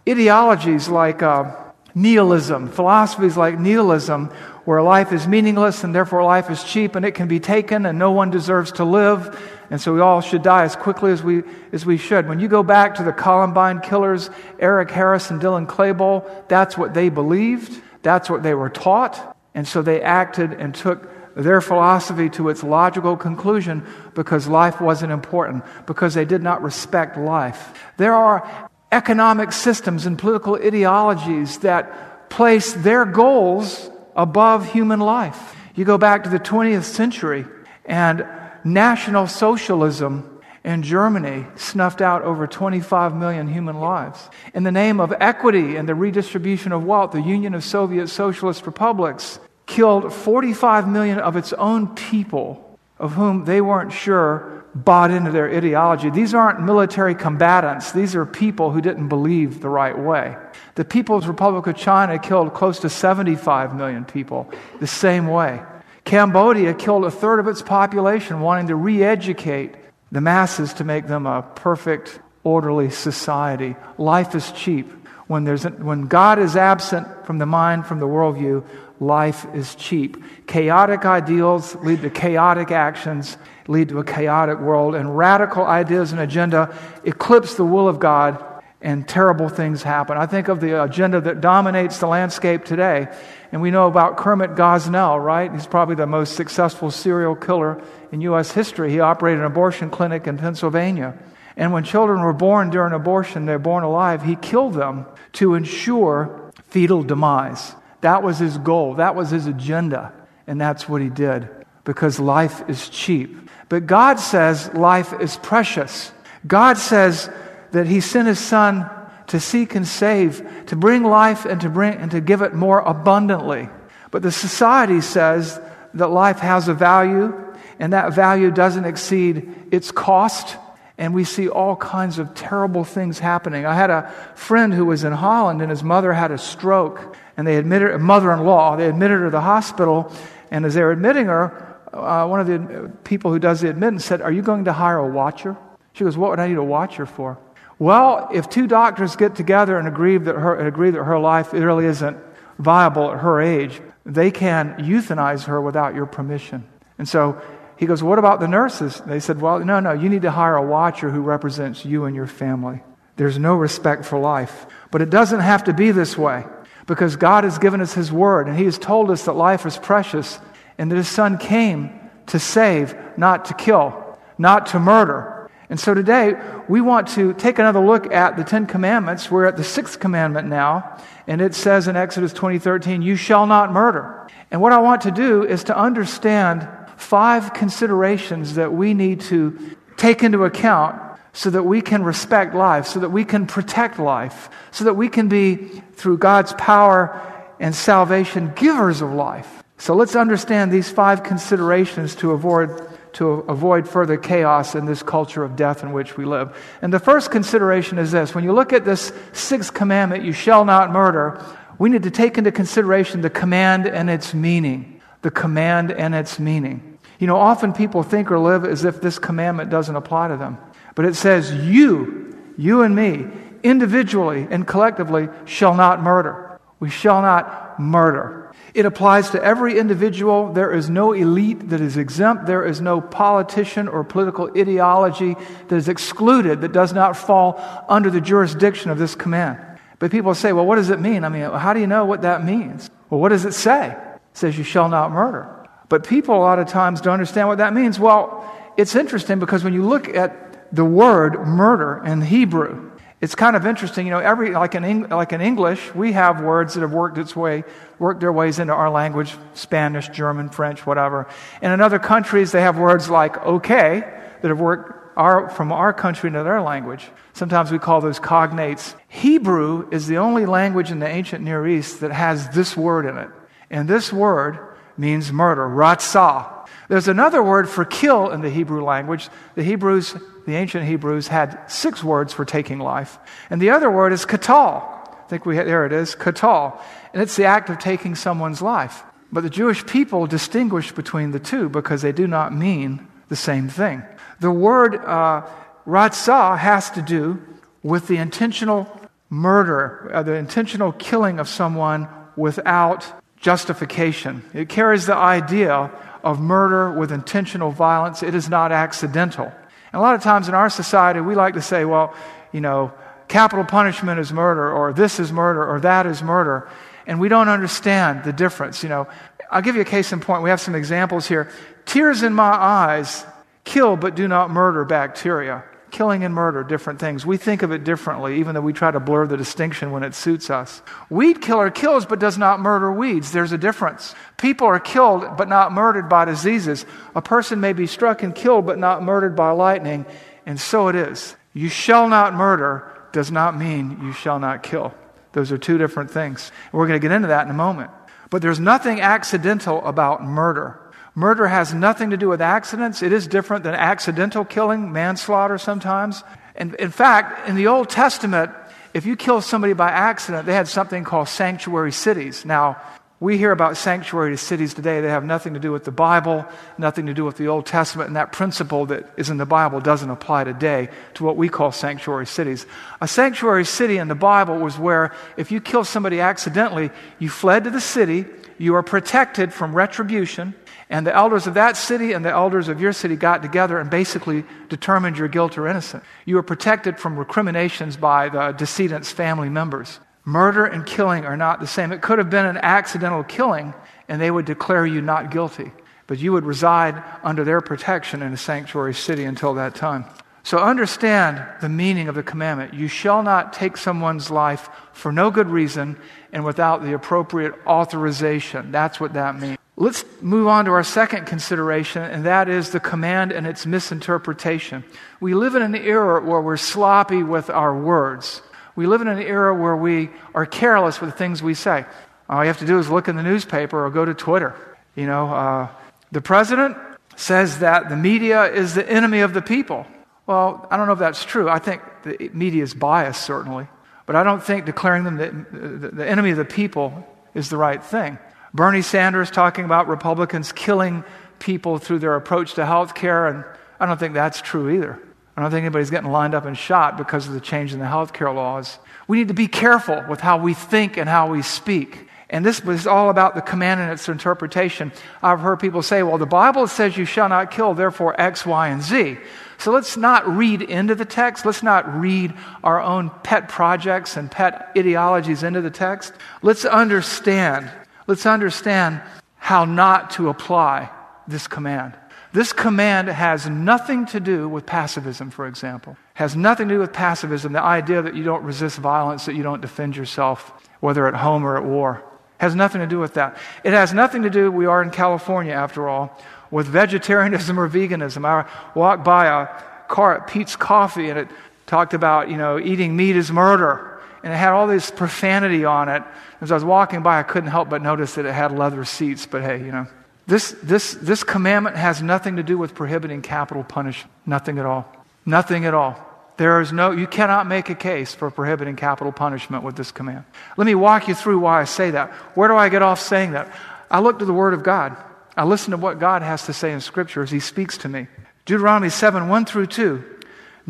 ideologies 0.09 0.88
like 0.88 1.23
uh, 1.23 1.55
nihilism, 1.94 2.69
philosophies 2.69 3.37
like 3.37 3.59
nihilism, 3.59 4.31
where 4.65 4.82
life 4.82 5.12
is 5.12 5.27
meaningless 5.27 5.85
and 5.85 5.94
therefore 5.94 6.23
life 6.25 6.50
is 6.50 6.65
cheap 6.65 6.94
and 6.94 7.05
it 7.05 7.12
can 7.12 7.29
be 7.29 7.41
taken 7.41 7.87
and 7.87 7.99
no 7.99 8.11
one 8.11 8.31
deserves 8.31 8.73
to 8.73 8.85
live, 8.85 9.38
and 9.71 9.81
so 9.81 9.93
we 9.93 10.00
all 10.00 10.21
should 10.21 10.43
die 10.43 10.65
as 10.65 10.77
quickly 10.77 11.12
as 11.12 11.23
we, 11.23 11.43
as 11.73 11.85
we 11.85 11.97
should. 11.97 12.29
When 12.29 12.41
you 12.41 12.49
go 12.49 12.62
back 12.62 12.94
to 12.97 13.03
the 13.03 13.12
Columbine 13.12 13.81
killers, 13.81 14.31
Eric 14.59 14.91
Harris 14.91 15.31
and 15.31 15.41
Dylan 15.41 15.67
Klebold, 15.67 16.49
that's 16.49 16.77
what 16.79 16.94
they 16.94 17.09
believed, 17.09 17.82
that's 18.03 18.31
what 18.31 18.43
they 18.43 18.55
were 18.55 18.71
taught, 18.71 19.37
and 19.55 19.67
so 19.69 19.82
they 19.82 20.00
acted 20.00 20.53
and 20.53 20.75
took 20.75 21.09
their 21.37 21.61
philosophy 21.61 22.29
to 22.31 22.49
its 22.49 22.62
logical 22.62 23.17
conclusion 23.17 23.87
because 24.15 24.49
life 24.49 24.81
wasn't 24.81 25.12
important, 25.12 25.65
because 25.87 26.15
they 26.15 26.25
did 26.25 26.43
not 26.43 26.62
respect 26.62 27.17
life. 27.17 27.73
There 27.97 28.15
are 28.15 28.69
economic 28.92 29.52
systems 29.52 30.06
and 30.06 30.19
political 30.19 30.54
ideologies 30.56 31.58
that 31.58 32.28
place 32.31 32.72
their 32.72 33.04
goals 33.04 33.90
above 34.16 34.72
human 34.72 35.00
life. 35.00 35.56
You 35.75 35.84
go 35.84 35.98
back 35.98 36.25
to 36.25 36.31
the 36.31 36.40
20th 36.40 36.84
century, 36.84 37.46
and 37.84 38.26
National 38.64 39.26
Socialism 39.26 40.40
in 40.64 40.82
Germany 40.82 41.46
snuffed 41.56 42.00
out 42.00 42.22
over 42.22 42.46
25 42.46 43.14
million 43.14 43.48
human 43.48 43.81
lives. 43.81 44.28
In 44.52 44.62
the 44.62 44.72
name 44.72 45.00
of 45.00 45.14
equity 45.20 45.76
and 45.76 45.88
the 45.88 45.94
redistribution 45.94 46.72
of 46.72 46.84
wealth, 46.84 47.12
the 47.12 47.22
Union 47.22 47.54
of 47.54 47.64
Soviet 47.64 48.08
Socialist 48.08 48.66
Republics 48.66 49.40
killed 49.66 50.12
45 50.12 50.88
million 50.88 51.19
of 51.19 51.36
its 51.36 51.52
own 51.54 51.94
people, 51.94 52.78
of 52.98 53.14
whom 53.14 53.44
they 53.44 53.60
weren't 53.60 53.93
sure 53.93 54.59
bought 54.75 55.11
into 55.11 55.31
their 55.31 55.50
ideology. 55.55 56.11
These 56.11 56.34
aren't 56.34 56.61
military 56.61 57.14
combatants, 57.14 57.93
these 57.93 58.14
are 58.14 58.25
people 58.25 58.70
who 58.70 58.81
didn't 58.81 59.08
believe 59.08 59.61
the 59.61 59.69
right 59.69 59.99
way. 59.99 60.37
The 60.76 60.84
People's 60.84 61.26
Republic 61.26 61.67
of 61.67 61.76
China 61.76 62.19
killed 62.19 62.55
close 62.55 62.78
to 62.81 62.88
75 62.88 63.75
million 63.75 64.05
people 64.05 64.50
the 64.78 64.87
same 64.87 65.26
way. 65.26 65.62
Cambodia 66.05 66.75
killed 66.75 67.05
a 67.05 67.11
third 67.11 67.40
of 67.40 67.49
its 67.49 67.62
population, 67.62 68.40
wanting 68.40 68.69
to 68.69 68.76
re 68.76 69.02
educate 69.02 69.75
the 70.12 70.20
masses 70.20 70.72
to 70.75 70.84
make 70.84 71.06
them 71.06 71.26
a 71.26 71.43
perfect, 71.43 72.20
orderly 72.43 72.90
society. 72.90 73.76
Life 73.99 74.34
is 74.34 74.50
cheap. 74.52 74.90
When, 75.26 75.44
there's 75.44 75.64
a, 75.64 75.70
when 75.70 76.06
God 76.06 76.40
is 76.40 76.56
absent 76.56 77.26
from 77.26 77.38
the 77.38 77.46
mind, 77.46 77.87
from 77.87 78.00
the 78.00 78.06
worldview, 78.06 78.64
life 79.00 79.47
is 79.55 79.75
cheap. 79.75 80.23
Chaotic 80.47 81.06
ideals 81.06 81.75
lead 81.76 82.02
to 82.02 82.11
chaotic 82.11 82.70
actions, 82.70 83.38
lead 83.67 83.88
to 83.88 83.99
a 83.99 84.05
chaotic 84.05 84.61
world, 84.61 84.94
and 84.94 85.17
radical 85.17 85.64
ideas 85.64 86.12
and 86.12 86.20
agenda 86.20 86.75
eclipse 87.05 87.55
the 87.55 87.64
will 87.64 87.88
of 87.88 87.99
God, 87.99 88.44
and 88.82 89.06
terrible 89.08 89.49
things 89.49 89.82
happen. 89.82 90.17
I 90.17 90.26
think 90.26 90.49
of 90.49 90.61
the 90.61 90.82
agenda 90.82 91.20
that 91.23 91.41
dominates 91.41 91.99
the 91.99 92.06
landscape 92.06 92.64
today, 92.64 93.08
and 93.53 93.60
we 93.60 93.70
know 93.70 93.86
about 93.86 94.17
Kermit 94.17 94.51
Gosnell, 94.51 95.22
right? 95.22 95.53
He's 95.53 95.67
probably 95.67 95.96
the 95.96 96.06
most 96.06 96.34
successful 96.34 96.91
serial 96.91 97.34
killer 97.34 97.82
in 98.13 98.20
U.S. 98.22 98.53
history. 98.53 98.91
He 98.91 99.01
operated 99.01 99.41
an 99.41 99.46
abortion 99.46 99.91
clinic 99.91 100.27
in 100.27 100.39
Pennsylvania. 100.39 101.19
And 101.56 101.72
when 101.72 101.84
children 101.84 102.20
were 102.22 102.32
born 102.32 102.70
during 102.70 102.93
abortion, 102.94 103.44
they're 103.44 103.58
born 103.58 103.84
alive, 103.84 104.22
he 104.22 104.36
killed 104.36 104.74
them 104.74 105.06
to 105.32 105.55
ensure 105.55 106.53
fetal 106.69 107.03
demise. 107.03 107.74
That 108.00 108.22
was 108.22 108.38
his 108.38 108.58
goal, 108.58 108.94
that 108.94 109.14
was 109.14 109.30
his 109.30 109.46
agenda, 109.46 110.12
and 110.46 110.60
that's 110.60 110.88
what 110.88 111.02
he 111.02 111.10
did 111.10 111.48
because 111.84 112.20
life 112.20 112.69
is 112.69 112.88
cheap. 112.88 113.36
But 113.69 113.86
God 113.86 114.20
says 114.20 114.72
life 114.74 115.12
is 115.20 115.36
precious. 115.36 116.12
God 116.46 116.78
says 116.78 117.30
that 117.72 117.86
he 117.86 118.00
sent 118.00 118.28
his 118.28 118.38
son 118.38 118.88
to 119.28 119.40
seek 119.40 119.74
and 119.74 119.86
save, 119.86 120.66
to 120.66 120.76
bring 120.76 121.04
life 121.04 121.44
and 121.44 121.60
to 121.60 121.69
bring 121.69 121.94
and 121.94 122.10
to 122.10 122.20
give 122.20 122.42
it 122.42 122.54
more 122.54 122.80
abundantly. 122.80 123.69
But 124.10 124.22
the 124.22 124.32
society 124.32 125.00
says 125.00 125.60
that 125.94 126.08
life 126.08 126.38
has 126.40 126.69
a 126.69 126.74
value 126.74 127.54
and 127.78 127.92
that 127.92 128.12
value 128.12 128.50
doesn't 128.50 128.84
exceed 128.84 129.69
its 129.70 129.92
cost 129.92 130.56
and 131.00 131.14
we 131.14 131.24
see 131.24 131.48
all 131.48 131.76
kinds 131.76 132.19
of 132.19 132.34
terrible 132.34 132.84
things 132.84 133.19
happening. 133.19 133.64
I 133.64 133.74
had 133.74 133.88
a 133.88 134.10
friend 134.34 134.72
who 134.72 134.84
was 134.84 135.02
in 135.02 135.14
Holland, 135.14 135.62
and 135.62 135.70
his 135.70 135.82
mother 135.82 136.12
had 136.12 136.30
a 136.30 136.36
stroke, 136.36 137.16
and 137.41 137.47
they 137.49 137.56
admitted, 137.56 137.89
her 137.89 137.99
mother 137.99 138.31
in 138.32 138.44
law, 138.44 138.77
they 138.77 138.87
admitted 138.87 139.15
her 139.15 139.25
to 139.25 139.31
the 139.31 139.41
hospital, 139.41 140.13
and 140.51 140.67
as 140.67 140.75
they 140.75 140.82
were 140.82 140.91
admitting 140.91 141.25
her, 141.25 141.75
uh, 141.91 142.27
one 142.27 142.39
of 142.39 142.47
the 142.47 142.93
people 143.03 143.32
who 143.32 143.39
does 143.39 143.63
the 143.63 143.70
admittance 143.70 144.05
said, 144.05 144.20
Are 144.20 144.31
you 144.31 144.43
going 144.43 144.67
to 144.67 144.75
hire 144.75 144.99
a 144.99 145.09
watcher? 145.09 145.56
She 145.94 146.05
goes, 146.05 146.19
What 146.19 146.29
would 146.29 146.39
I 146.39 146.49
need 146.49 146.59
a 146.59 146.63
watcher 146.63 147.06
for? 147.06 147.39
Well, 147.79 148.29
if 148.31 148.51
two 148.51 148.67
doctors 148.67 149.17
get 149.17 149.37
together 149.37 149.79
and 149.79 149.89
agree 149.89 150.19
that 150.19 150.35
her, 150.35 150.67
agree 150.67 150.91
that 150.91 151.03
her 151.03 151.19
life 151.19 151.55
really 151.55 151.87
isn't 151.87 152.19
viable 152.59 153.11
at 153.11 153.20
her 153.20 153.41
age, 153.41 153.81
they 154.05 154.31
can 154.31 154.75
euthanize 154.75 155.44
her 155.44 155.63
without 155.63 155.94
your 155.94 156.05
permission. 156.05 156.69
And 156.99 157.09
so 157.09 157.41
he 157.79 157.87
goes, 157.87 158.03
What 158.03 158.19
about 158.19 158.41
the 158.41 158.49
nurses? 158.49 159.01
They 159.06 159.19
said, 159.19 159.41
Well, 159.41 159.61
no, 159.61 159.81
no, 159.81 159.93
you 159.93 160.11
need 160.11 160.23
to 160.23 160.31
hire 160.31 160.56
a 160.56 160.63
watcher 160.63 161.09
who 161.09 161.23
represents 161.23 161.87
you 161.87 162.05
and 162.05 162.15
your 162.15 162.27
family. 162.27 162.82
There's 163.17 163.39
no 163.39 163.55
respect 163.55 164.05
for 164.05 164.19
life. 164.19 164.67
But 164.91 165.01
it 165.01 165.09
doesn't 165.09 165.41
have 165.41 165.65
to 165.65 165.73
be 165.73 165.91
this 165.91 166.19
way 166.19 166.44
because 166.91 167.15
God 167.15 167.44
has 167.44 167.56
given 167.59 167.81
us 167.81 167.94
His 167.94 168.11
word 168.11 168.49
and 168.49 168.59
He 168.59 168.65
has 168.65 168.77
told 168.77 169.13
us 169.13 169.27
that 169.27 169.35
life 169.35 169.65
is 169.65 169.79
precious 169.79 170.41
and 170.77 170.91
that 170.91 170.97
His 170.97 171.06
Son 171.06 171.39
came 171.39 172.11
to 172.27 172.41
save, 172.41 172.97
not 173.17 173.44
to 173.44 173.55
kill, 173.55 174.19
not 174.39 174.67
to 174.67 174.81
murder. 174.81 175.49
And 175.69 175.79
so 175.79 175.94
today, 175.94 176.35
we 176.69 176.81
want 176.81 177.06
to 177.11 177.32
take 177.35 177.61
another 177.61 177.79
look 177.79 178.13
at 178.13 178.37
the 178.37 178.43
Ten 178.43 178.67
Commandments. 178.67 179.31
We're 179.31 179.44
at 179.44 179.56
the 179.56 179.63
sixth 179.63 180.01
commandment 180.01 180.49
now, 180.49 180.99
and 181.29 181.41
it 181.41 181.55
says 181.55 181.87
in 181.87 181.94
Exodus 181.94 182.32
20:13, 182.32 183.03
"You 183.03 183.15
shall 183.15 183.47
not 183.47 183.73
murder." 183.73 184.27
And 184.51 184.61
what 184.61 184.73
I 184.73 184.79
want 184.79 185.03
to 185.03 185.13
do 185.13 185.44
is 185.44 185.63
to 185.65 185.79
understand 185.79 186.67
five 186.97 187.55
considerations 187.55 188.56
that 188.56 188.73
we 188.73 188.94
need 188.94 189.20
to 189.20 189.56
take 189.97 190.25
into 190.25 190.44
account 190.44 191.01
so 191.32 191.51
that 191.51 191.63
we 191.63 191.81
can 191.81 192.03
respect 192.03 192.55
life, 192.55 192.87
so 192.87 193.01
that 193.01 193.10
we 193.10 193.25
can 193.25 193.46
protect 193.46 193.99
life, 193.99 194.51
so 194.70 194.84
that 194.84 194.94
we 194.94 195.08
can 195.08 195.29
be, 195.29 195.56
through 195.94 196.19
God's 196.19 196.53
power 196.55 197.20
and 197.60 197.75
salvation, 197.75 198.53
givers 198.56 199.01
of 199.01 199.13
life. 199.13 199.63
So 199.79 199.94
let's 199.94 200.17
understand 200.17 200.72
these 200.72 200.91
five 200.91 201.22
considerations 201.22 202.15
to 202.17 202.32
avoid, 202.32 202.70
to 203.15 203.27
avoid 203.27 203.89
further 203.89 204.17
chaos 204.17 204.75
in 204.75 204.84
this 204.84 205.03
culture 205.03 205.43
of 205.43 205.56
death 205.56 205.82
in 205.82 205.93
which 205.93 206.17
we 206.17 206.25
live. 206.25 206.56
And 206.82 206.93
the 206.93 206.99
first 206.99 207.31
consideration 207.31 207.99
is 207.99 208.10
this 208.10 208.34
when 208.34 208.44
you 208.44 208.53
look 208.53 208.72
at 208.72 208.84
this 208.84 209.13
sixth 209.32 209.72
commandment, 209.72 210.25
you 210.25 210.32
shall 210.32 210.65
not 210.65 210.91
murder, 210.91 211.43
we 211.79 211.89
need 211.89 212.03
to 212.03 212.10
take 212.10 212.37
into 212.37 212.53
consideration 212.53 213.22
the 213.22 213.31
command 213.31 213.87
and 213.87 214.10
its 214.10 214.34
meaning. 214.34 215.01
The 215.22 215.31
command 215.31 215.93
and 215.93 216.15
its 216.15 216.39
meaning. 216.39 216.99
You 217.19 217.27
know, 217.27 217.37
often 217.37 217.72
people 217.72 218.03
think 218.03 218.31
or 218.31 218.39
live 218.39 218.65
as 218.65 218.84
if 218.84 219.01
this 219.01 219.19
commandment 219.19 219.70
doesn't 219.70 219.96
apply 219.96 220.29
to 220.29 220.37
them. 220.37 220.58
But 220.94 221.05
it 221.05 221.15
says, 221.15 221.53
You, 221.53 222.37
you 222.56 222.82
and 222.82 222.94
me, 222.94 223.27
individually 223.63 224.47
and 224.51 224.67
collectively, 224.67 225.29
shall 225.44 225.75
not 225.75 226.03
murder. 226.03 226.61
We 226.79 226.91
shall 226.91 227.23
not 227.23 227.79
murder. 227.79 228.53
It 228.73 228.87
applies 228.87 229.31
to 229.31 229.43
every 229.43 229.79
individual. 229.79 230.53
There 230.53 230.73
is 230.73 230.89
no 230.89 231.13
elite 231.13 231.70
that 231.70 231.81
is 231.81 231.97
exempt. 231.97 232.47
There 232.47 232.65
is 232.65 232.81
no 232.81 233.01
politician 233.01 233.89
or 233.89 234.05
political 234.05 234.51
ideology 234.56 235.37
that 235.69 235.77
is 235.77 235.89
excluded 235.89 236.61
that 236.61 236.73
does 236.73 236.93
not 236.93 237.17
fall 237.17 237.61
under 237.89 238.11
the 238.11 238.20
jurisdiction 238.20 238.91
of 238.91 238.99
this 238.99 239.15
command. 239.15 239.59
But 239.99 240.11
people 240.11 240.35
say, 240.35 240.53
well, 240.53 240.65
what 240.65 240.77
does 240.77 240.91
it 240.91 241.01
mean? 241.01 241.25
I 241.25 241.29
mean, 241.29 241.51
how 241.51 241.73
do 241.73 241.81
you 241.81 241.87
know 241.87 242.05
what 242.05 242.23
that 242.23 242.44
means? 242.44 242.89
Well, 243.11 243.20
what 243.20 243.31
does 243.31 243.44
it 243.44 243.55
say? 243.55 243.89
It 243.91 244.37
says 244.37 244.56
you 244.56 244.65
shall 244.65 244.89
not 244.89 245.11
murder. 245.11 245.69
But 245.89 246.06
people 246.06 246.37
a 246.37 246.39
lot 246.39 246.61
of 246.61 246.69
times 246.69 247.01
don't 247.01 247.15
understand 247.15 247.49
what 247.49 247.59
that 247.59 247.75
means. 247.75 247.99
Well, 247.99 248.51
it's 248.77 248.94
interesting 248.94 249.41
because 249.41 249.65
when 249.65 249.75
you 249.75 249.85
look 249.85 250.09
at 250.09 250.49
the 250.72 250.84
word 250.84 251.46
murder 251.46 252.03
in 252.05 252.20
Hebrew. 252.22 252.91
It's 253.20 253.34
kind 253.34 253.55
of 253.55 253.67
interesting, 253.67 254.06
you 254.06 254.12
know, 254.12 254.19
every, 254.19 254.53
like 254.53 254.74
in, 254.74 255.08
like 255.10 255.32
in 255.34 255.43
English, 255.43 255.94
we 255.94 256.12
have 256.12 256.41
words 256.41 256.74
that 256.74 256.81
have 256.81 256.93
worked 256.93 257.19
its 257.19 257.36
way, 257.36 257.65
worked 257.98 258.20
their 258.20 258.32
ways 258.32 258.58
into 258.58 258.72
our 258.72 258.89
language, 258.89 259.34
Spanish, 259.53 260.08
German, 260.08 260.48
French, 260.48 260.86
whatever. 260.86 261.29
And 261.60 261.70
in 261.72 261.82
other 261.82 261.98
countries, 261.98 262.50
they 262.50 262.62
have 262.62 262.79
words 262.79 263.10
like 263.10 263.36
okay 263.44 264.00
that 264.41 264.48
have 264.48 264.60
worked 264.60 265.19
our, 265.19 265.50
from 265.50 265.70
our 265.70 265.93
country 265.93 266.29
into 266.29 266.43
their 266.43 266.62
language. 266.62 267.10
Sometimes 267.34 267.70
we 267.70 267.79
call 267.79 268.00
those 268.00 268.19
cognates. 268.19 268.94
Hebrew 269.08 269.91
is 269.91 270.06
the 270.06 270.17
only 270.17 270.46
language 270.46 270.91
in 270.91 270.98
the 270.98 271.08
ancient 271.08 271.44
Near 271.44 271.67
East 271.67 272.00
that 272.00 272.12
has 272.12 272.48
this 272.50 272.74
word 272.74 273.05
in 273.05 273.19
it. 273.19 273.29
And 273.69 273.86
this 273.86 274.10
word 274.10 274.58
means 274.96 275.31
murder, 275.31 275.69
ratzah. 275.69 276.59
There's 276.91 277.09
another 277.09 277.41
word 277.43 277.69
for 277.69 277.85
kill 277.85 278.31
in 278.31 278.41
the 278.41 278.51
Hebrew 278.51 278.85
language. 278.85 279.29
The 279.55 279.63
Hebrews 279.63 280.17
the 280.44 280.56
ancient 280.56 280.85
Hebrews 280.85 281.29
had 281.29 281.70
six 281.70 282.03
words 282.03 282.32
for 282.32 282.44
taking 282.44 282.81
life. 282.81 283.19
And 283.51 283.63
the 283.63 283.70
other 283.70 283.89
word 283.89 284.13
is 284.13 284.27
katal. 284.27 284.82
I 284.82 285.29
think 285.29 285.47
we 285.47 285.55
there 285.55 285.87
it 285.87 285.93
is, 285.93 286.17
katal. 286.17 286.77
And 287.13 287.23
it's 287.23 287.37
the 287.37 287.44
act 287.44 287.70
of 287.70 287.79
taking 287.79 288.17
someone's 288.17 288.61
life. 288.61 289.05
But 289.31 289.43
the 289.43 289.51
Jewish 289.51 289.87
people 289.87 290.27
distinguish 290.27 290.91
between 290.91 291.31
the 291.31 291.39
two 291.39 291.69
because 291.69 292.03
they 292.03 292.11
do 292.11 292.27
not 292.27 292.53
mean 292.53 293.06
the 293.29 293.37
same 293.37 293.69
thing. 293.69 294.03
The 294.41 294.51
word 294.51 294.97
uh, 294.97 295.47
ratzah 295.87 296.59
has 296.59 296.91
to 296.91 297.03
do 297.03 297.41
with 297.85 298.09
the 298.09 298.17
intentional 298.17 298.89
murder, 299.29 300.11
uh, 300.13 300.25
the 300.25 300.35
intentional 300.35 300.91
killing 300.91 301.39
of 301.39 301.49
someone 301.49 302.09
without 302.35 303.06
justification. 303.37 304.43
It 304.53 304.69
carries 304.69 305.06
the 305.06 305.15
idea 305.15 305.93
of 306.22 306.41
murder 306.41 306.93
with 306.93 307.12
intentional 307.12 307.70
violence. 307.70 308.22
It 308.22 308.34
is 308.34 308.48
not 308.48 308.72
accidental. 308.72 309.46
And 309.46 309.98
a 309.98 310.00
lot 310.00 310.15
of 310.15 310.22
times 310.22 310.48
in 310.48 310.55
our 310.55 310.70
society, 310.70 311.20
we 311.20 311.34
like 311.34 311.55
to 311.55 311.62
say, 311.62 311.84
well, 311.84 312.15
you 312.53 312.60
know, 312.60 312.93
capital 313.29 313.65
punishment 313.65 314.20
is 314.20 314.32
murder, 314.32 314.72
or 314.72 314.93
this 314.93 315.20
is 315.20 315.32
murder, 315.32 315.65
or 315.65 315.81
that 315.81 316.06
is 316.06 316.22
murder. 316.22 316.69
And 317.06 317.20
we 317.20 317.29
don't 317.29 317.48
understand 317.48 318.24
the 318.24 318.32
difference. 318.32 318.82
You 318.82 318.89
know, 318.89 319.08
I'll 319.50 319.62
give 319.62 319.74
you 319.74 319.82
a 319.82 319.86
case 319.86 320.12
in 320.12 320.20
point. 320.20 320.43
We 320.43 320.50
have 320.50 320.60
some 320.60 320.74
examples 320.74 321.27
here. 321.27 321.50
Tears 321.86 322.22
in 322.22 322.32
my 322.32 322.53
eyes 322.53 323.24
kill 323.65 323.96
but 323.96 324.15
do 324.15 324.29
not 324.29 324.50
murder 324.50 324.84
bacteria. 324.84 325.65
Killing 325.91 326.25
and 326.25 326.35
murder, 326.35 326.63
different 326.63 327.01
things. 327.01 327.27
We 327.27 327.37
think 327.37 327.63
of 327.63 327.73
it 327.73 327.85
differently, 327.85 328.39
even 328.39 328.55
though 328.55 328.61
we 328.61 328.73
try 328.73 328.91
to 328.91 329.01
blur 329.01 329.27
the 329.27 329.37
distinction 329.37 329.91
when 329.91 330.03
it 330.03 330.15
suits 330.15 330.51
us. 330.51 330.82
Weed 331.09 331.41
killer 331.41 331.70
kills 331.70 332.06
but 332.06 332.20
does 332.20 332.39
not 332.39 332.61
murder 332.61 332.93
weeds. 332.93 333.32
There's 333.32 333.53
a 333.53 333.59
difference. 333.59 334.15
People 334.37 334.67
are 334.67 334.81
killed 334.81 335.37
but 335.37 335.49
not 335.49 335.73
murdered 335.73 336.09
by 336.09 336.25
diseases. 336.25 336.87
A 337.15 337.23
person 337.23 337.61
may 337.61 337.73
be 337.73 337.87
struck 337.87 338.23
and 338.23 338.35
killed 338.35 338.67
but 338.67 338.79
not 338.79 339.03
murdered 339.03 339.35
by 339.35 339.51
lightning, 339.51 340.06
and 340.47 340.61
so 340.61 340.89
it 340.89 340.94
is. 340.94 341.37
You 341.53 341.69
shall 341.69 342.09
not 342.09 342.35
murder 342.35 342.87
does 343.13 343.31
not 343.32 343.56
mean 343.56 343.99
you 344.03 344.13
shall 344.13 344.39
not 344.39 344.63
kill. 344.63 344.94
Those 345.32 345.53
are 345.53 345.59
two 345.59 345.79
different 345.79 346.11
things. 346.11 346.53
We're 346.73 346.87
going 346.87 347.01
to 347.01 347.03
get 347.06 347.15
into 347.15 347.29
that 347.29 347.44
in 347.44 347.51
a 347.51 347.55
moment. 347.55 347.91
But 348.31 348.43
there's 348.43 348.61
nothing 348.61 349.01
accidental 349.01 349.85
about 349.85 350.25
murder. 350.25 350.79
Murder 351.20 351.48
has 351.48 351.74
nothing 351.74 352.10
to 352.10 352.17
do 352.17 352.31
with 352.31 352.41
accidents. 352.41 353.03
It 353.03 353.12
is 353.12 353.27
different 353.27 353.62
than 353.62 353.74
accidental 353.74 354.43
killing, 354.43 354.91
manslaughter 354.91 355.58
sometimes. 355.58 356.24
And 356.56 356.74
in 356.77 356.91
fact, 356.91 357.46
in 357.46 357.56
the 357.56 357.67
Old 357.67 357.91
Testament, 357.91 358.50
if 358.94 359.05
you 359.05 359.17
kill 359.17 359.43
somebody 359.43 359.74
by 359.74 359.91
accident, 359.91 360.46
they 360.46 360.55
had 360.55 360.67
something 360.67 361.05
called 361.05 361.29
sanctuary 361.29 361.93
cities. 361.93 362.46
Now, 362.46 362.79
we 363.20 363.36
hear 363.36 363.53
about 363.53 363.77
sanctuary 363.77 364.39
cities 364.39 364.72
today. 364.72 365.03
They 365.03 365.10
have 365.10 365.27
nothing 365.27 365.53
to 365.53 365.60
do 365.60 365.72
with 365.72 365.84
the 365.84 365.91
Bible, 365.91 366.46
nothing 366.79 367.05
to 367.05 367.12
do 367.12 367.27
with 367.27 367.36
the 367.36 367.48
Old 367.48 367.67
Testament, 367.67 368.06
and 368.06 368.17
that 368.17 368.32
principle 368.32 368.86
that 368.86 369.05
is 369.19 369.29
in 369.29 369.36
the 369.36 369.44
Bible 369.44 369.79
doesn't 369.79 370.08
apply 370.08 370.44
today 370.44 370.89
to 371.15 371.24
what 371.24 371.36
we 371.36 371.50
call 371.50 371.70
sanctuary 371.70 372.27
cities. 372.27 372.65
A 373.03 373.06
sanctuary 373.06 373.67
city 373.67 373.98
in 373.98 374.08
the 374.08 374.15
Bible 374.15 374.58
was 374.58 374.79
where 374.79 375.15
if 375.36 375.53
you 375.53 375.60
kill 375.60 375.84
somebody 375.84 376.19
accidentally, 376.19 376.89
you 377.19 377.29
fled 377.29 377.65
to 377.65 377.70
the 377.70 377.79
city, 377.79 378.24
you 378.56 378.74
are 378.74 378.82
protected 378.82 379.53
from 379.53 379.74
retribution, 379.74 380.55
and 380.91 381.06
the 381.06 381.15
elders 381.15 381.47
of 381.47 381.55
that 381.55 381.77
city 381.77 382.13
and 382.13 382.25
the 382.25 382.32
elders 382.32 382.67
of 382.67 382.81
your 382.81 382.93
city 382.93 383.15
got 383.15 383.43
together 383.43 383.79
and 383.79 383.89
basically 383.89 384.44
determined 384.69 385.17
your 385.17 385.29
guilt 385.29 385.56
or 385.56 385.69
innocence. 385.69 386.05
You 386.25 386.35
were 386.35 386.43
protected 386.43 386.99
from 386.99 387.17
recriminations 387.17 387.97
by 387.97 388.29
the 388.29 388.51
decedent's 388.51 389.13
family 389.13 389.49
members. 389.49 390.01
Murder 390.25 390.67
and 390.67 390.85
killing 390.85 391.25
are 391.25 391.37
not 391.37 391.61
the 391.61 391.67
same. 391.69 391.93
It 391.93 392.03
could 392.03 392.19
have 392.19 392.29
been 392.29 392.44
an 392.44 392.59
accidental 392.59 393.23
killing, 393.23 393.73
and 394.09 394.20
they 394.20 394.32
would 394.32 394.44
declare 394.44 394.85
you 394.85 395.01
not 395.01 395.31
guilty. 395.31 395.70
But 396.09 396.19
you 396.19 396.32
would 396.32 396.44
reside 396.44 397.01
under 397.23 397.44
their 397.44 397.61
protection 397.61 398.20
in 398.20 398.32
a 398.32 398.37
sanctuary 398.37 398.94
city 398.94 399.23
until 399.23 399.55
that 399.55 399.77
time. 399.77 400.06
So 400.43 400.59
understand 400.59 401.47
the 401.61 401.69
meaning 401.69 402.09
of 402.09 402.17
the 402.17 402.25
commandment. 402.25 402.75
You 402.75 402.89
shall 402.89 403.23
not 403.23 403.53
take 403.53 403.77
someone's 403.77 404.29
life 404.29 404.69
for 404.93 405.13
no 405.13 405.31
good 405.31 405.49
reason 405.49 405.97
and 406.32 406.44
without 406.44 406.82
the 406.82 406.94
appropriate 406.94 407.55
authorization. 407.65 408.73
That's 408.73 408.99
what 408.99 409.13
that 409.13 409.39
means. 409.39 409.59
Let's 409.81 410.05
move 410.20 410.46
on 410.46 410.67
to 410.67 410.72
our 410.72 410.84
second 410.84 411.25
consideration, 411.25 412.03
and 412.03 412.27
that 412.27 412.51
is 412.51 412.69
the 412.69 412.81
command 412.81 413.32
and 413.32 413.46
its 413.46 413.65
misinterpretation. 413.65 414.84
We 415.20 415.32
live 415.32 415.55
in 415.55 415.63
an 415.63 415.75
era 415.75 416.22
where 416.22 416.43
we're 416.43 416.58
sloppy 416.58 417.22
with 417.22 417.49
our 417.49 417.75
words. 417.75 418.43
We 418.77 418.87
live 418.87 419.01
in 419.01 419.08
an 419.08 419.22
era 419.22 419.55
where 419.55 419.75
we 419.75 420.10
are 420.34 420.44
careless 420.44 421.01
with 421.01 421.13
the 421.13 421.17
things 421.17 421.43
we 421.43 421.55
say. 421.55 421.87
All 422.29 422.44
you 422.44 422.49
have 422.49 422.58
to 422.58 422.67
do 422.67 422.79
is 422.79 422.91
look 422.91 423.08
in 423.08 423.17
the 423.17 423.22
newspaper 423.22 423.87
or 423.87 423.89
go 423.89 424.05
to 424.05 424.13
Twitter. 424.13 424.55
You 424.96 425.06
know, 425.06 425.32
uh, 425.32 425.69
the 426.13 426.20
president 426.20 426.77
says 427.17 427.60
that 427.60 427.89
the 427.89 427.96
media 427.96 428.53
is 428.53 428.75
the 428.75 428.87
enemy 428.87 429.20
of 429.20 429.32
the 429.32 429.41
people. 429.41 429.87
Well, 430.27 430.69
I 430.70 430.77
don't 430.77 430.89
know 430.89 430.93
if 430.93 430.99
that's 430.99 431.25
true. 431.25 431.49
I 431.49 431.58
think 431.58 431.81
the 432.03 432.31
media 432.34 432.63
is 432.65 432.75
biased, 432.75 433.22
certainly. 433.22 433.67
But 434.05 434.15
I 434.15 434.25
don't 434.25 434.43
think 434.43 434.67
declaring 434.67 435.05
them 435.05 435.17
the, 435.17 435.31
the, 435.58 435.89
the 435.89 436.06
enemy 436.06 436.32
of 436.32 436.37
the 436.37 436.44
people 436.44 437.06
is 437.32 437.49
the 437.49 437.56
right 437.56 437.82
thing. 437.82 438.19
Bernie 438.52 438.82
Sanders 438.82 439.30
talking 439.30 439.64
about 439.64 439.88
Republicans 439.88 440.52
killing 440.52 441.04
people 441.38 441.78
through 441.78 442.00
their 442.00 442.16
approach 442.16 442.54
to 442.54 442.66
health 442.66 442.94
care, 442.94 443.26
and 443.26 443.44
I 443.78 443.86
don't 443.86 443.98
think 443.98 444.14
that's 444.14 444.40
true 444.40 444.70
either. 444.70 445.00
I 445.36 445.42
don't 445.42 445.50
think 445.50 445.64
anybody's 445.64 445.90
getting 445.90 446.10
lined 446.10 446.34
up 446.34 446.44
and 446.44 446.58
shot 446.58 446.98
because 446.98 447.26
of 447.26 447.32
the 447.32 447.40
change 447.40 447.72
in 447.72 447.78
the 447.78 447.86
health 447.86 448.12
care 448.12 448.30
laws. 448.30 448.78
We 449.08 449.19
need 449.19 449.28
to 449.28 449.34
be 449.34 449.48
careful 449.48 450.04
with 450.08 450.20
how 450.20 450.38
we 450.38 450.54
think 450.54 450.96
and 450.96 451.08
how 451.08 451.30
we 451.30 451.42
speak. 451.42 452.08
And 452.28 452.44
this 452.44 452.62
was 452.62 452.86
all 452.86 453.10
about 453.10 453.34
the 453.34 453.40
command 453.40 453.80
and 453.80 453.90
its 453.90 454.08
interpretation. 454.08 454.92
I've 455.22 455.40
heard 455.40 455.58
people 455.58 455.82
say, 455.82 456.02
well, 456.02 456.19
the 456.19 456.26
Bible 456.26 456.69
says 456.69 456.96
you 456.96 457.04
shall 457.04 457.28
not 457.28 457.50
kill, 457.50 457.74
therefore 457.74 458.20
X, 458.20 458.46
Y, 458.46 458.69
and 458.69 458.82
Z. 458.82 459.19
So 459.58 459.72
let's 459.72 459.96
not 459.96 460.28
read 460.28 460.62
into 460.62 460.94
the 460.94 461.04
text. 461.04 461.44
Let's 461.44 461.62
not 461.62 461.92
read 461.98 462.32
our 462.62 462.80
own 462.80 463.10
pet 463.24 463.48
projects 463.48 464.16
and 464.16 464.30
pet 464.30 464.70
ideologies 464.76 465.42
into 465.42 465.60
the 465.60 465.70
text. 465.70 466.12
Let's 466.40 466.64
understand 466.64 467.70
let's 468.10 468.26
understand 468.26 469.00
how 469.36 469.64
not 469.64 470.10
to 470.10 470.29
apply 470.29 470.90
this 471.29 471.46
command. 471.46 471.94
This 472.32 472.52
command 472.52 473.08
has 473.08 473.48
nothing 473.48 474.05
to 474.06 474.19
do 474.19 474.48
with 474.48 474.67
pacifism, 474.67 475.31
for 475.31 475.46
example. 475.46 475.96
Has 476.14 476.34
nothing 476.34 476.67
to 476.69 476.74
do 476.74 476.81
with 476.81 476.93
pacifism, 476.93 477.52
the 477.52 477.62
idea 477.62 478.02
that 478.02 478.17
you 478.17 478.24
don't 478.24 478.43
resist 478.43 478.79
violence, 478.79 479.26
that 479.26 479.36
you 479.36 479.44
don't 479.44 479.60
defend 479.60 479.96
yourself, 479.96 480.52
whether 480.81 481.06
at 481.06 481.14
home 481.14 481.44
or 481.44 481.56
at 481.56 481.64
war. 481.64 482.05
Has 482.38 482.56
nothing 482.56 482.81
to 482.81 482.86
do 482.88 482.98
with 482.98 483.14
that. 483.14 483.38
It 483.62 483.74
has 483.74 483.94
nothing 483.94 484.22
to 484.22 484.31
do, 484.31 484.50
we 484.50 484.67
are 484.67 484.82
in 484.82 484.90
California 484.90 485.52
after 485.52 485.88
all, 485.88 486.19
with 486.50 486.67
vegetarianism 486.67 487.60
or 487.60 487.69
veganism. 487.69 488.24
I 488.24 488.48
walked 488.74 489.05
by 489.05 489.26
a 489.26 489.46
car 489.86 490.17
at 490.17 490.26
Peet's 490.26 490.56
Coffee 490.56 491.10
and 491.10 491.19
it 491.19 491.29
talked 491.67 491.94
about, 491.94 492.29
you 492.29 492.36
know, 492.36 492.58
eating 492.58 492.96
meat 492.96 493.14
is 493.14 493.31
murder. 493.31 494.00
And 494.22 494.32
it 494.32 494.36
had 494.36 494.50
all 494.50 494.67
this 494.67 494.90
profanity 494.90 495.64
on 495.64 495.88
it. 495.88 496.02
As 496.41 496.51
I 496.51 496.55
was 496.55 496.65
walking 496.65 497.03
by, 497.03 497.19
I 497.19 497.23
couldn't 497.23 497.51
help 497.51 497.69
but 497.69 497.82
notice 497.82 498.15
that 498.15 498.25
it 498.25 498.32
had 498.32 498.56
leather 498.56 498.85
seats, 498.85 499.27
but 499.27 499.43
hey, 499.43 499.59
you 499.59 499.73
know. 499.73 499.87
This, 500.27 500.53
this, 500.63 500.94
this 500.94 501.25
commandment 501.25 501.77
has 501.77 502.03
nothing 502.03 502.37
to 502.37 502.43
do 502.43 502.56
with 502.56 502.75
prohibiting 502.75 503.20
capital 503.20 503.65
punishment. 503.65 504.13
Nothing 504.25 504.59
at 504.59 504.67
all. 504.67 504.91
Nothing 505.27 505.67
at 505.67 505.75
all. 505.75 506.06
There 506.37 506.61
is 506.61 506.73
no, 506.73 506.93
you 506.93 507.06
cannot 507.06 507.47
make 507.47 507.69
a 507.69 507.75
case 507.75 508.15
for 508.15 508.31
prohibiting 508.31 508.77
capital 508.77 509.13
punishment 509.13 509.63
with 509.63 509.77
this 509.77 509.93
command. 509.93 510.25
Let 510.56 510.67
me 510.67 510.75
walk 510.75 511.09
you 511.09 511.15
through 511.15 511.41
why 511.41 511.61
I 511.61 511.65
say 511.65 511.91
that. 511.91 512.11
Where 512.35 512.49
do 512.49 512.57
I 512.57 512.68
get 512.68 512.81
off 512.81 513.01
saying 513.01 513.33
that? 513.33 513.53
I 513.90 514.01
look 514.01 514.20
to 514.20 514.25
the 514.25 514.33
Word 514.33 514.55
of 514.55 514.62
God. 514.62 514.97
I 515.37 515.44
listen 515.44 515.73
to 515.73 515.77
what 515.77 515.99
God 515.99 516.23
has 516.23 516.47
to 516.47 516.53
say 516.53 516.73
in 516.73 516.81
Scripture 516.81 517.23
as 517.23 517.31
He 517.31 517.40
speaks 517.40 517.77
to 517.79 517.88
me. 517.88 518.07
Deuteronomy 518.47 518.88
7 518.88 519.29
1 519.29 519.44
through 519.44 519.66
2 519.66 520.05